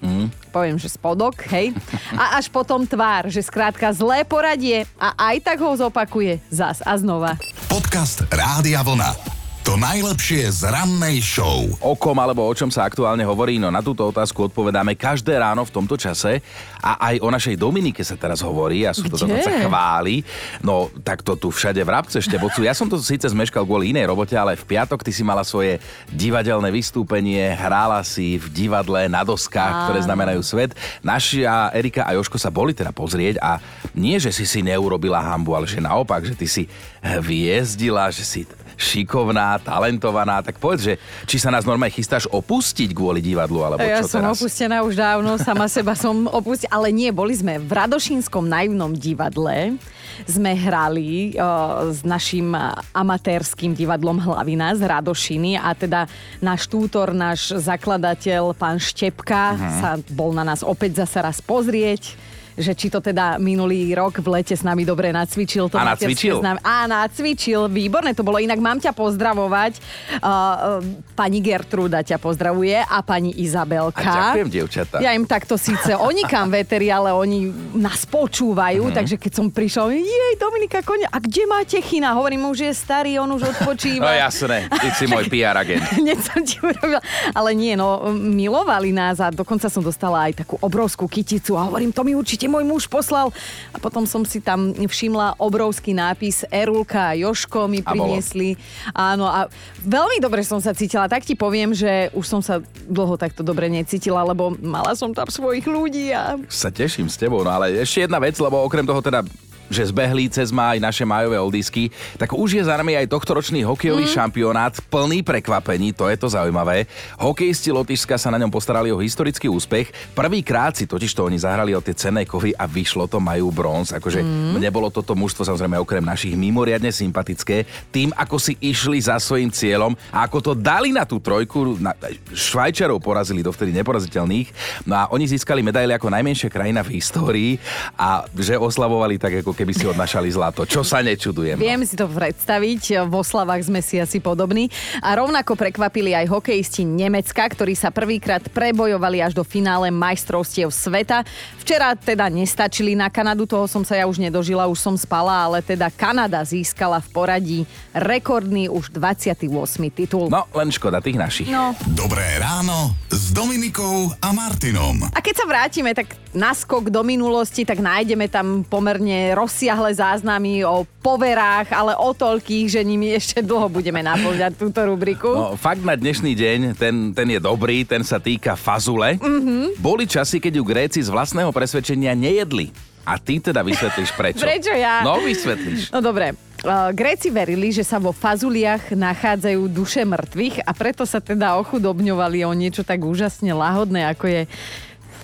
Mm. 0.04 0.28
poviem, 0.52 0.76
že 0.76 0.92
spodok, 0.92 1.48
hej. 1.50 1.72
A 2.14 2.36
až 2.36 2.52
potom 2.52 2.84
tvár, 2.84 3.32
že 3.32 3.40
skrátka 3.40 3.88
zlé 3.90 4.22
poradie 4.22 4.84
a 5.00 5.16
aj 5.32 5.36
tak 5.40 5.58
ho 5.64 5.72
zopakuje 5.74 6.44
zas 6.52 6.84
a 6.84 6.94
znova. 7.00 7.40
Podcast 7.66 8.22
Rádia 8.28 8.84
Vlna. 8.84 9.33
To 9.64 9.80
najlepšie 9.80 10.44
z 10.60 10.68
rannej 10.68 11.24
show. 11.24 11.64
O 11.80 11.96
kom 11.96 12.20
alebo 12.20 12.44
o 12.44 12.52
čom 12.52 12.68
sa 12.68 12.84
aktuálne 12.84 13.24
hovorí, 13.24 13.56
no 13.56 13.72
na 13.72 13.80
túto 13.80 14.04
otázku 14.04 14.52
odpovedáme 14.52 14.92
každé 14.92 15.40
ráno 15.40 15.64
v 15.64 15.72
tomto 15.72 15.96
čase 15.96 16.44
a 16.84 17.00
aj 17.00 17.24
o 17.24 17.32
našej 17.32 17.56
Dominike 17.56 18.04
sa 18.04 18.12
teraz 18.12 18.44
hovorí 18.44 18.84
a 18.84 18.92
sú 18.92 19.08
to 19.08 19.16
Kde? 19.16 19.24
dokonca 19.24 19.64
chváli. 19.64 20.20
No 20.60 20.92
tak 21.00 21.24
to 21.24 21.40
tu 21.40 21.48
všade 21.48 21.80
v 21.80 21.88
Rabce 21.96 22.20
štebocu. 22.20 22.60
Ja 22.60 22.76
som 22.76 22.92
to 22.92 23.00
síce 23.00 23.24
zmeškal 23.24 23.64
kvôli 23.64 23.96
inej 23.96 24.12
robote, 24.12 24.36
ale 24.36 24.52
v 24.52 24.68
piatok 24.68 25.00
ty 25.00 25.16
si 25.16 25.24
mala 25.24 25.40
svoje 25.40 25.80
divadelné 26.12 26.68
vystúpenie, 26.68 27.56
hrála 27.56 28.04
si 28.04 28.36
v 28.36 28.52
divadle 28.52 29.08
na 29.08 29.24
doskách, 29.24 29.88
ktoré 29.88 30.04
znamenajú 30.04 30.44
svet. 30.44 30.76
Naša 31.00 31.72
Erika 31.72 32.04
a 32.04 32.12
Joško 32.12 32.36
sa 32.36 32.52
boli 32.52 32.76
teda 32.76 32.92
pozrieť 32.92 33.40
a 33.40 33.56
nie, 33.96 34.20
že 34.20 34.28
si 34.28 34.44
si 34.44 34.60
neurobila 34.60 35.24
hambu, 35.24 35.56
ale 35.56 35.64
že 35.64 35.80
naopak, 35.80 36.20
že 36.20 36.36
ty 36.36 36.44
si 36.44 36.68
hviezdila, 37.00 38.12
že 38.12 38.28
si 38.28 38.44
šikovná, 38.74 39.58
talentovaná, 39.58 40.40
tak 40.40 40.56
povedz, 40.56 40.80
že 40.82 40.94
či 41.24 41.36
sa 41.36 41.48
nás 41.48 41.62
normálne 41.62 41.90
chystáš 41.90 42.26
opustiť 42.28 42.90
kvôli 42.90 43.18
divadlu, 43.18 43.62
alebo 43.62 43.80
ja 43.80 44.00
čo 44.00 44.10
som 44.10 44.22
teraz? 44.22 44.36
opustená 44.36 44.82
už 44.82 44.94
dávno, 44.94 45.36
sama 45.36 45.66
seba 45.66 45.94
som 45.94 46.26
opustila, 46.26 46.70
ale 46.72 46.90
nie, 46.90 47.10
boli 47.10 47.32
sme 47.32 47.56
v 47.56 47.70
Radošínskom 47.70 48.44
naivnom 48.44 48.92
divadle, 48.92 49.78
sme 50.26 50.54
hrali 50.54 51.34
o, 51.34 51.42
s 51.90 52.06
našim 52.06 52.54
amatérským 52.94 53.74
divadlom 53.74 54.16
Hlavina 54.16 54.70
z 54.72 54.86
Radošiny 54.86 55.58
a 55.58 55.74
teda 55.74 56.06
náš 56.38 56.70
tútor, 56.70 57.10
náš 57.10 57.50
zakladateľ, 57.52 58.54
pán 58.54 58.78
Štepka, 58.78 59.54
Mhm. 59.54 59.70
sa 59.80 59.90
bol 60.10 60.30
na 60.30 60.42
nás 60.42 60.62
opäť 60.62 61.02
zase 61.02 61.18
raz 61.18 61.38
pozrieť 61.38 62.14
že 62.54 62.72
či 62.72 62.86
to 62.86 62.98
teda 62.98 63.36
minulý 63.36 63.90
rok 63.92 64.16
v 64.16 64.28
lete 64.32 64.52
s 64.52 64.60
nami 64.60 64.82
dobre 64.82 65.10
nacvičil. 65.10 65.66
To 65.66 65.76
A 65.76 65.84
nacvičil? 65.88 66.38
nami. 66.38 66.58
A 66.60 66.86
nacvičil, 66.86 67.66
výborné 67.66 68.10
to 68.10 68.20
bolo. 68.20 68.36
Inak 68.36 68.56
mám 68.56 68.78
ťa 68.78 68.92
pozdravovať. 68.92 69.78
Uh, 70.16 70.78
pani 71.12 71.38
Gertruda 71.38 72.00
ťa 72.00 72.16
pozdravuje 72.16 72.78
a 72.78 72.98
pani 73.00 73.34
Izabelka. 73.36 74.00
A 74.00 74.14
ďakujem, 74.30 74.48
dievčatá. 74.48 74.96
Ja 74.98 75.10
im 75.10 75.24
takto 75.24 75.54
síce 75.54 75.92
oni 76.00 76.22
kam 76.22 76.48
veteri, 76.48 76.88
ale 76.88 77.10
oni 77.10 77.46
nás 77.74 78.02
počúvajú, 78.04 78.82
Mhm. 78.84 78.94
takže 78.94 79.16
keď 79.16 79.32
som 79.32 79.46
prišla, 79.48 79.90
jej 79.90 80.34
Dominika 80.36 80.80
Konia, 80.80 81.08
a 81.08 81.18
kde 81.18 81.42
máte 81.44 81.78
chyna? 81.78 82.12
Hovorím, 82.12 82.46
už 82.46 82.62
je 82.62 82.72
starý, 82.72 83.16
on 83.16 83.30
už 83.30 83.42
No 83.44 83.50
odpočíva. 83.50 84.14
jasné, 84.14 84.68
ty 84.70 84.88
si 84.92 85.04
môj 85.04 85.26
PR 85.32 85.56
agent. 85.56 85.82
Hneď 85.94 86.18
som 86.20 86.40
ti 86.40 86.58
urobila. 86.58 87.02
Ale 87.30 87.50
nie, 87.52 87.74
no, 87.74 87.98
milovali 88.10 88.90
nás 88.90 89.18
a 89.18 89.28
dokonca 89.28 89.66
som 89.66 89.80
dostala 89.80 90.24
aj 90.24 90.44
takú 90.44 90.54
obrovskú 90.58 91.04
kyticu 91.04 91.54
a 91.54 91.64
hovorím, 91.64 91.90
to 91.90 92.00
mi 92.00 92.12
určite 92.12 92.43
môj 92.46 92.64
muž 92.64 92.82
poslal. 92.86 93.32
A 93.72 93.78
potom 93.78 94.04
som 94.08 94.22
si 94.24 94.40
tam 94.40 94.72
všimla 94.74 95.38
obrovský 95.38 95.92
nápis 95.96 96.46
Erulka 96.48 97.12
a 97.12 97.16
Joško 97.16 97.66
mi 97.66 97.80
A 97.82 97.90
priniesli. 97.92 98.56
Áno, 98.92 99.26
a 99.28 99.46
veľmi 99.84 100.18
dobre 100.22 100.46
som 100.46 100.58
sa 100.58 100.72
cítila. 100.72 101.10
Tak 101.10 101.26
ti 101.26 101.34
poviem, 101.36 101.74
že 101.76 102.08
už 102.16 102.24
som 102.24 102.40
sa 102.40 102.60
dlho 102.88 103.14
takto 103.20 103.44
dobre 103.46 103.68
necítila, 103.68 104.24
lebo 104.24 104.54
mala 104.60 104.96
som 104.96 105.12
tam 105.12 105.28
svojich 105.28 105.64
ľudí 105.64 106.12
a 106.14 106.38
Sa 106.48 106.70
teším 106.70 107.10
s 107.10 107.16
tebou, 107.20 107.44
no 107.44 107.50
ale 107.50 107.80
ešte 107.80 108.04
jedna 108.04 108.20
vec, 108.20 108.36
lebo 108.38 108.62
okrem 108.64 108.84
toho 108.84 109.00
teda 109.00 109.24
že 109.72 109.88
zbehli 109.88 110.28
cez 110.28 110.52
má 110.52 110.76
aj 110.76 110.80
naše 110.80 111.04
majové 111.04 111.36
oldisky, 111.40 111.88
tak 112.20 112.32
už 112.32 112.60
je 112.60 112.62
za 112.64 112.76
nami 112.76 112.96
aj 112.98 113.10
tohtoročný 113.10 113.64
hokejový 113.64 114.04
mm. 114.08 114.12
šampionát 114.12 114.74
plný 114.88 115.24
prekvapení, 115.24 115.96
to 115.96 116.08
je 116.10 116.16
to 116.20 116.28
zaujímavé. 116.28 116.84
Hokejisti 117.16 117.72
Lotyšska 117.72 118.20
sa 118.20 118.28
na 118.28 118.38
ňom 118.40 118.52
postarali 118.52 118.92
o 118.92 119.00
historický 119.00 119.48
úspech. 119.48 119.90
Prvýkrát 120.12 120.76
si 120.76 120.84
totiž 120.84 121.10
to 121.16 121.24
oni 121.24 121.40
zahrali 121.40 121.72
o 121.72 121.80
tie 121.80 121.96
cenné 121.96 122.28
kovy 122.28 122.52
a 122.52 122.68
vyšlo 122.68 123.08
to, 123.08 123.22
majú 123.22 123.48
bronz. 123.48 123.96
Akože 123.96 124.20
mm. 124.20 124.60
nebolo 124.60 124.92
toto 124.92 125.16
mužstvo 125.16 125.48
samozrejme 125.48 125.80
okrem 125.80 126.04
našich 126.04 126.36
mimoriadne 126.36 126.92
sympatické. 126.92 127.64
Tým, 127.88 128.12
ako 128.12 128.36
si 128.36 128.58
išli 128.60 129.00
za 129.00 129.16
svojim 129.16 129.48
cieľom 129.48 129.96
a 130.12 130.28
ako 130.28 130.38
to 130.40 130.52
dali 130.52 130.92
na 130.92 131.08
tú 131.08 131.22
trojku, 131.22 131.80
na, 131.80 131.96
Švajčarov 132.34 133.00
porazili 133.00 133.40
dovtedy 133.40 133.72
neporaziteľných. 133.72 134.48
No 134.84 134.94
a 134.98 135.02
oni 135.14 135.24
získali 135.30 135.64
medaily 135.64 135.96
ako 135.96 136.12
najmenšia 136.12 136.52
krajina 136.52 136.84
v 136.84 137.00
histórii 137.00 137.50
a 137.96 138.26
že 138.34 138.60
oslavovali 138.60 139.16
tak, 139.16 139.40
ako 139.40 139.53
keby 139.54 139.72
si 139.72 139.86
odnašali 139.86 140.28
zlato. 140.28 140.66
Čo 140.66 140.82
sa 140.82 141.00
nečudujem. 141.00 141.56
no. 141.56 141.62
Viem 141.62 141.86
si 141.86 141.94
to 141.94 142.10
predstaviť, 142.10 143.06
v 143.06 143.14
oslavách 143.14 143.70
sme 143.70 143.80
si 143.80 144.02
asi 144.02 144.18
podobní. 144.18 144.68
A 145.00 145.14
rovnako 145.14 145.54
prekvapili 145.54 146.12
aj 146.12 146.26
hokejisti 146.28 146.82
Nemecka, 146.82 147.46
ktorí 147.46 147.78
sa 147.78 147.94
prvýkrát 147.94 148.42
prebojovali 148.50 149.22
až 149.22 149.38
do 149.38 149.46
finále 149.46 149.88
majstrovstiev 149.94 150.68
sveta. 150.74 151.22
Včera 151.62 151.94
teda 151.94 152.26
nestačili 152.26 152.98
na 152.98 153.08
Kanadu, 153.08 153.46
toho 153.46 153.70
som 153.70 153.86
sa 153.86 153.94
ja 153.94 154.04
už 154.04 154.18
nedožila, 154.18 154.66
už 154.66 154.82
som 154.82 154.94
spala, 154.98 155.46
ale 155.46 155.62
teda 155.62 155.88
Kanada 155.94 156.42
získala 156.42 156.98
v 156.98 157.08
poradí 157.14 157.60
rekordný 157.94 158.66
už 158.68 158.90
28. 158.90 159.46
titul. 159.94 160.26
No, 160.28 160.50
len 160.50 160.68
škoda 160.74 160.98
tých 160.98 161.16
našich. 161.16 161.48
No. 161.48 161.78
Dobré 161.94 162.42
ráno 162.42 162.98
s 163.08 163.30
Dominikou 163.30 164.10
a 164.18 164.34
Martinom. 164.34 165.06
A 165.14 165.18
keď 165.22 165.34
sa 165.38 165.46
vrátime 165.46 165.94
tak 165.94 166.18
naskok 166.34 166.90
do 166.90 167.06
minulosti, 167.06 167.62
tak 167.62 167.78
nájdeme 167.78 168.26
tam 168.26 168.66
pomerne 168.66 169.32
rozsiahle 169.44 169.92
záznamy 169.92 170.64
o 170.64 170.88
poverách, 171.04 171.68
ale 171.76 171.92
o 171.92 172.16
toľkých, 172.16 172.66
že 172.72 172.80
nimi 172.80 173.12
ešte 173.12 173.44
dlho 173.44 173.68
budeme 173.68 174.00
naplňať 174.00 174.56
túto 174.56 174.80
rubriku. 174.88 175.28
No, 175.36 175.52
fakt 175.60 175.84
na 175.84 175.92
dnešný 175.92 176.32
deň, 176.32 176.58
ten, 176.80 177.12
ten 177.12 177.28
je 177.28 177.40
dobrý, 177.44 177.84
ten 177.84 178.00
sa 178.00 178.16
týka 178.16 178.56
fazule. 178.56 179.20
Mm-hmm. 179.20 179.76
Boli 179.84 180.08
časy, 180.08 180.40
keď 180.40 180.52
ju 180.56 180.64
Gréci 180.64 181.00
z 181.04 181.12
vlastného 181.12 181.52
presvedčenia 181.52 182.16
nejedli. 182.16 182.72
A 183.04 183.20
ty 183.20 183.36
teda 183.36 183.60
vysvetlíš 183.60 184.16
prečo. 184.16 184.48
Prečo 184.48 184.72
ja? 184.72 185.04
No, 185.04 185.20
vysvetlíš. 185.20 185.92
No 185.92 186.00
dobre. 186.00 186.32
Uh, 186.64 186.88
Gréci 186.96 187.28
verili, 187.28 187.68
že 187.68 187.84
sa 187.84 188.00
vo 188.00 188.16
fazuliach 188.16 188.96
nachádzajú 188.96 189.68
duše 189.68 190.08
mŕtvych 190.08 190.64
a 190.64 190.72
preto 190.72 191.04
sa 191.04 191.20
teda 191.20 191.60
ochudobňovali 191.60 192.48
o 192.48 192.52
niečo 192.56 192.80
tak 192.80 193.04
úžasne 193.04 193.52
lahodné, 193.52 194.08
ako 194.08 194.24
je 194.24 194.40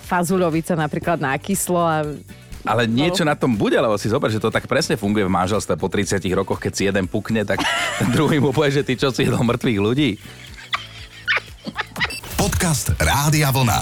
fazuľovica 0.05 0.77
napríklad 0.77 1.17
na 1.17 1.33
kyslo 1.41 1.81
a 1.81 2.05
Ale 2.61 2.85
niečo 2.85 3.25
na 3.25 3.33
tom 3.33 3.57
bude, 3.57 3.77
lebo 3.77 3.97
si 3.97 4.11
zober, 4.11 4.29
že 4.29 4.41
to 4.41 4.53
tak 4.53 4.69
presne 4.69 4.97
funguje 4.97 5.25
v 5.25 5.33
manželstve 5.33 5.77
po 5.77 5.89
30 5.89 6.21
rokoch, 6.37 6.61
keď 6.61 6.71
si 6.73 6.83
jeden 6.85 7.09
pukne, 7.09 7.41
tak 7.41 7.61
ten 7.99 8.09
druhý 8.13 8.37
mu 8.37 8.53
povie, 8.53 8.81
že 8.81 8.85
ty 8.85 8.93
čo 8.97 9.09
si 9.09 9.25
jedol 9.25 9.41
mŕtvych 9.41 9.79
ľudí. 9.81 10.09
Podcast 12.37 12.93
Rádia 12.97 13.53
Vlna. 13.53 13.79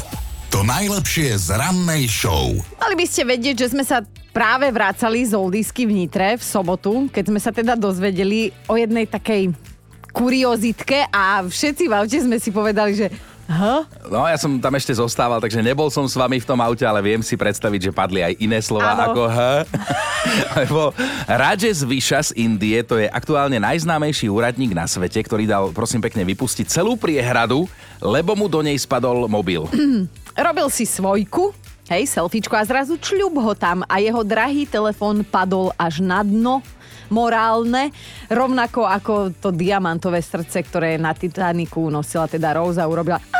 To 0.49 0.65
najlepšie 0.65 1.37
z 1.37 1.53
rannej 1.55 2.09
show. 2.09 2.57
Mali 2.81 2.95
by 2.97 3.05
ste 3.05 3.21
vedieť, 3.21 3.55
že 3.55 3.71
sme 3.77 3.85
sa 3.85 4.01
práve 4.33 4.67
vracali 4.73 5.21
z 5.21 5.37
Oldisky 5.37 5.85
v 5.85 5.93
Nitre 5.93 6.35
v 6.39 6.43
sobotu, 6.43 7.05
keď 7.13 7.23
sme 7.29 7.39
sa 7.39 7.53
teda 7.53 7.77
dozvedeli 7.77 8.49
o 8.65 8.73
jednej 8.73 9.05
takej 9.05 9.53
kuriozitke 10.09 11.05
a 11.13 11.45
všetci 11.45 11.85
v 11.85 11.93
aute 11.93 12.17
sme 12.17 12.37
si 12.41 12.49
povedali, 12.49 12.97
že 12.97 13.07
Huh? 13.49 13.81
No, 14.13 14.29
ja 14.29 14.37
som 14.37 14.61
tam 14.61 14.77
ešte 14.77 14.93
zostával, 14.93 15.41
takže 15.41 15.65
nebol 15.65 15.89
som 15.89 16.05
s 16.05 16.13
vami 16.13 16.37
v 16.37 16.45
tom 16.45 16.61
aute, 16.61 16.85
ale 16.85 17.01
viem 17.01 17.25
si 17.25 17.33
predstaviť, 17.33 17.89
že 17.89 17.91
padli 17.91 18.21
aj 18.21 18.37
iné 18.37 18.61
slova 18.61 18.93
Áno. 18.93 19.09
ako 19.09 19.21
H. 19.25 19.37
Lebo 20.61 20.93
Rajesh 21.25 21.81
Visha 21.81 22.21
z 22.21 22.37
Indie, 22.37 22.85
to 22.85 23.01
je 23.01 23.09
aktuálne 23.09 23.57
najznámejší 23.57 24.29
úradník 24.29 24.77
na 24.77 24.85
svete, 24.85 25.25
ktorý 25.25 25.49
dal, 25.49 25.73
prosím 25.73 25.97
pekne, 25.97 26.21
vypustiť 26.29 26.69
celú 26.69 26.93
priehradu, 26.93 27.65
lebo 27.97 28.37
mu 28.37 28.45
do 28.45 28.61
nej 28.61 28.77
spadol 28.77 29.25
mobil. 29.25 29.65
Robil 30.45 30.67
si 30.69 30.85
svojku, 30.85 31.49
hej, 31.89 32.05
selfiečko 32.05 32.53
a 32.53 32.61
zrazu 32.69 33.01
čľub 33.01 33.33
ho 33.41 33.57
tam 33.57 33.81
a 33.89 33.97
jeho 33.97 34.21
drahý 34.21 34.69
telefón 34.69 35.25
padol 35.25 35.73
až 35.73 36.05
na 36.05 36.21
dno 36.21 36.61
morálne, 37.09 37.89
rovnako 38.29 38.85
ako 38.85 39.13
to 39.41 39.49
diamantové 39.49 40.21
srdce, 40.21 40.61
ktoré 40.61 41.01
na 41.01 41.17
Titaniku 41.17 41.89
nosila 41.89 42.29
teda 42.29 42.53
Rosa, 42.53 42.85
urobila 42.85 43.17
"Ah!" 43.33 43.38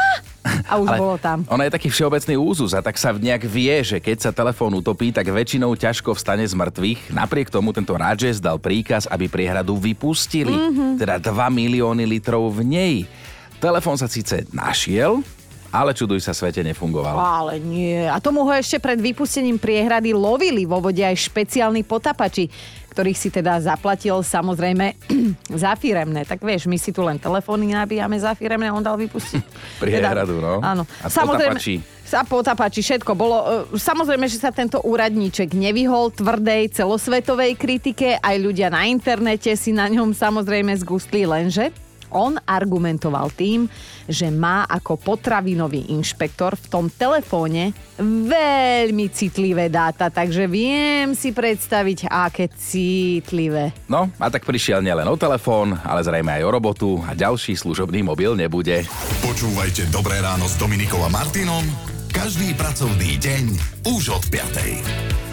A 0.68 0.74
už 0.82 0.90
bolo 0.98 1.16
tam. 1.22 1.46
Ono 1.48 1.62
je 1.64 1.72
taký 1.72 1.90
všeobecný 1.90 2.36
úzus 2.36 2.72
a 2.76 2.84
tak 2.84 2.98
sa 2.98 3.14
nejak 3.16 3.44
vie, 3.46 3.76
že 3.82 3.98
keď 4.02 4.18
sa 4.30 4.32
telefón 4.36 4.76
utopí, 4.78 5.14
tak 5.14 5.30
väčšinou 5.30 5.74
ťažko 5.74 6.14
vstane 6.14 6.46
z 6.46 6.54
mŕtvych. 6.58 7.14
Napriek 7.14 7.54
tomu 7.54 7.72
tento 7.72 7.94
Rajesh 7.96 8.42
dal 8.42 8.58
príkaz, 8.60 9.06
aby 9.10 9.30
priehradu 9.30 9.78
vypustili. 9.78 10.54
Mm-hmm. 10.54 10.92
Teda 11.00 11.16
2 11.18 11.32
milióny 11.32 12.04
litrov 12.04 12.50
v 12.54 12.62
nej. 12.66 12.96
Telefón 13.60 14.00
sa 14.00 14.08
síce 14.08 14.48
našiel, 14.56 15.20
ale 15.70 15.94
čuduj 15.94 16.24
sa, 16.26 16.34
svete 16.34 16.66
nefungoval. 16.66 17.14
Ale 17.14 17.62
nie. 17.62 18.08
A 18.10 18.18
tomu 18.18 18.42
ho 18.42 18.52
ešte 18.56 18.82
pred 18.82 18.98
vypustením 18.98 19.62
priehrady 19.62 20.18
lovili 20.18 20.66
vo 20.66 20.82
vode 20.82 21.04
aj 21.06 21.14
špeciálni 21.30 21.86
potapači, 21.86 22.50
ktorých 23.00 23.16
si 23.16 23.32
teda 23.32 23.64
zaplatil 23.64 24.20
samozrejme 24.20 25.00
za 25.64 25.72
firemné. 25.80 26.28
Tak 26.28 26.44
vieš, 26.44 26.68
my 26.68 26.76
si 26.76 26.92
tu 26.92 27.00
len 27.00 27.16
telefóny 27.16 27.72
nabíjame 27.72 28.20
za 28.20 28.36
firemné, 28.36 28.68
on 28.68 28.84
dal 28.84 29.00
vypustiť. 29.00 29.40
Priehradu, 29.80 30.44
no. 30.44 30.60
Áno. 30.60 30.84
A 31.00 31.08
potapači. 31.08 31.80
Sa 32.04 32.28
potapači, 32.28 32.84
všetko 32.84 33.16
bolo. 33.16 33.38
e, 33.72 33.80
Samozrejme, 33.80 34.28
že 34.28 34.44
sa 34.44 34.52
tento 34.52 34.84
úradníček 34.84 35.56
nevyhol 35.56 36.12
tvrdej 36.12 36.76
celosvetovej 36.76 37.56
kritike, 37.56 38.20
aj 38.20 38.36
ľudia 38.36 38.68
na 38.68 38.84
internete 38.84 39.56
si 39.56 39.72
na 39.72 39.88
ňom 39.88 40.12
samozrejme 40.12 40.76
zgustli, 40.84 41.24
lenže 41.24 41.72
on 42.12 42.38
argumentoval 42.44 43.32
tým, 43.34 43.70
že 44.10 44.30
má 44.34 44.66
ako 44.66 44.98
potravinový 44.98 45.94
inšpektor 45.94 46.58
v 46.58 46.66
tom 46.68 46.86
telefóne 46.90 47.72
veľmi 48.00 49.12
citlivé 49.14 49.68
dáta, 49.68 50.10
takže 50.10 50.50
viem 50.50 51.14
si 51.14 51.30
predstaviť, 51.36 52.10
aké 52.10 52.50
citlivé. 52.54 53.76
No 53.92 54.10
a 54.18 54.28
tak 54.32 54.48
prišiel 54.48 54.82
nielen 54.82 55.06
o 55.06 55.20
telefón, 55.20 55.78
ale 55.84 56.02
zrejme 56.02 56.42
aj 56.42 56.44
o 56.46 56.54
robotu 56.54 56.90
a 57.06 57.14
ďalší 57.14 57.54
služobný 57.60 58.02
mobil 58.02 58.34
nebude. 58.34 58.88
Počúvajte 59.22 59.92
Dobré 59.94 60.22
ráno 60.24 60.48
s 60.50 60.56
Dominikou 60.58 61.02
a 61.06 61.10
Martinom 61.12 61.66
každý 62.10 62.58
pracovný 62.58 63.22
deň 63.22 63.46
už 63.86 64.12
od 64.18 64.24
5. 64.28 65.29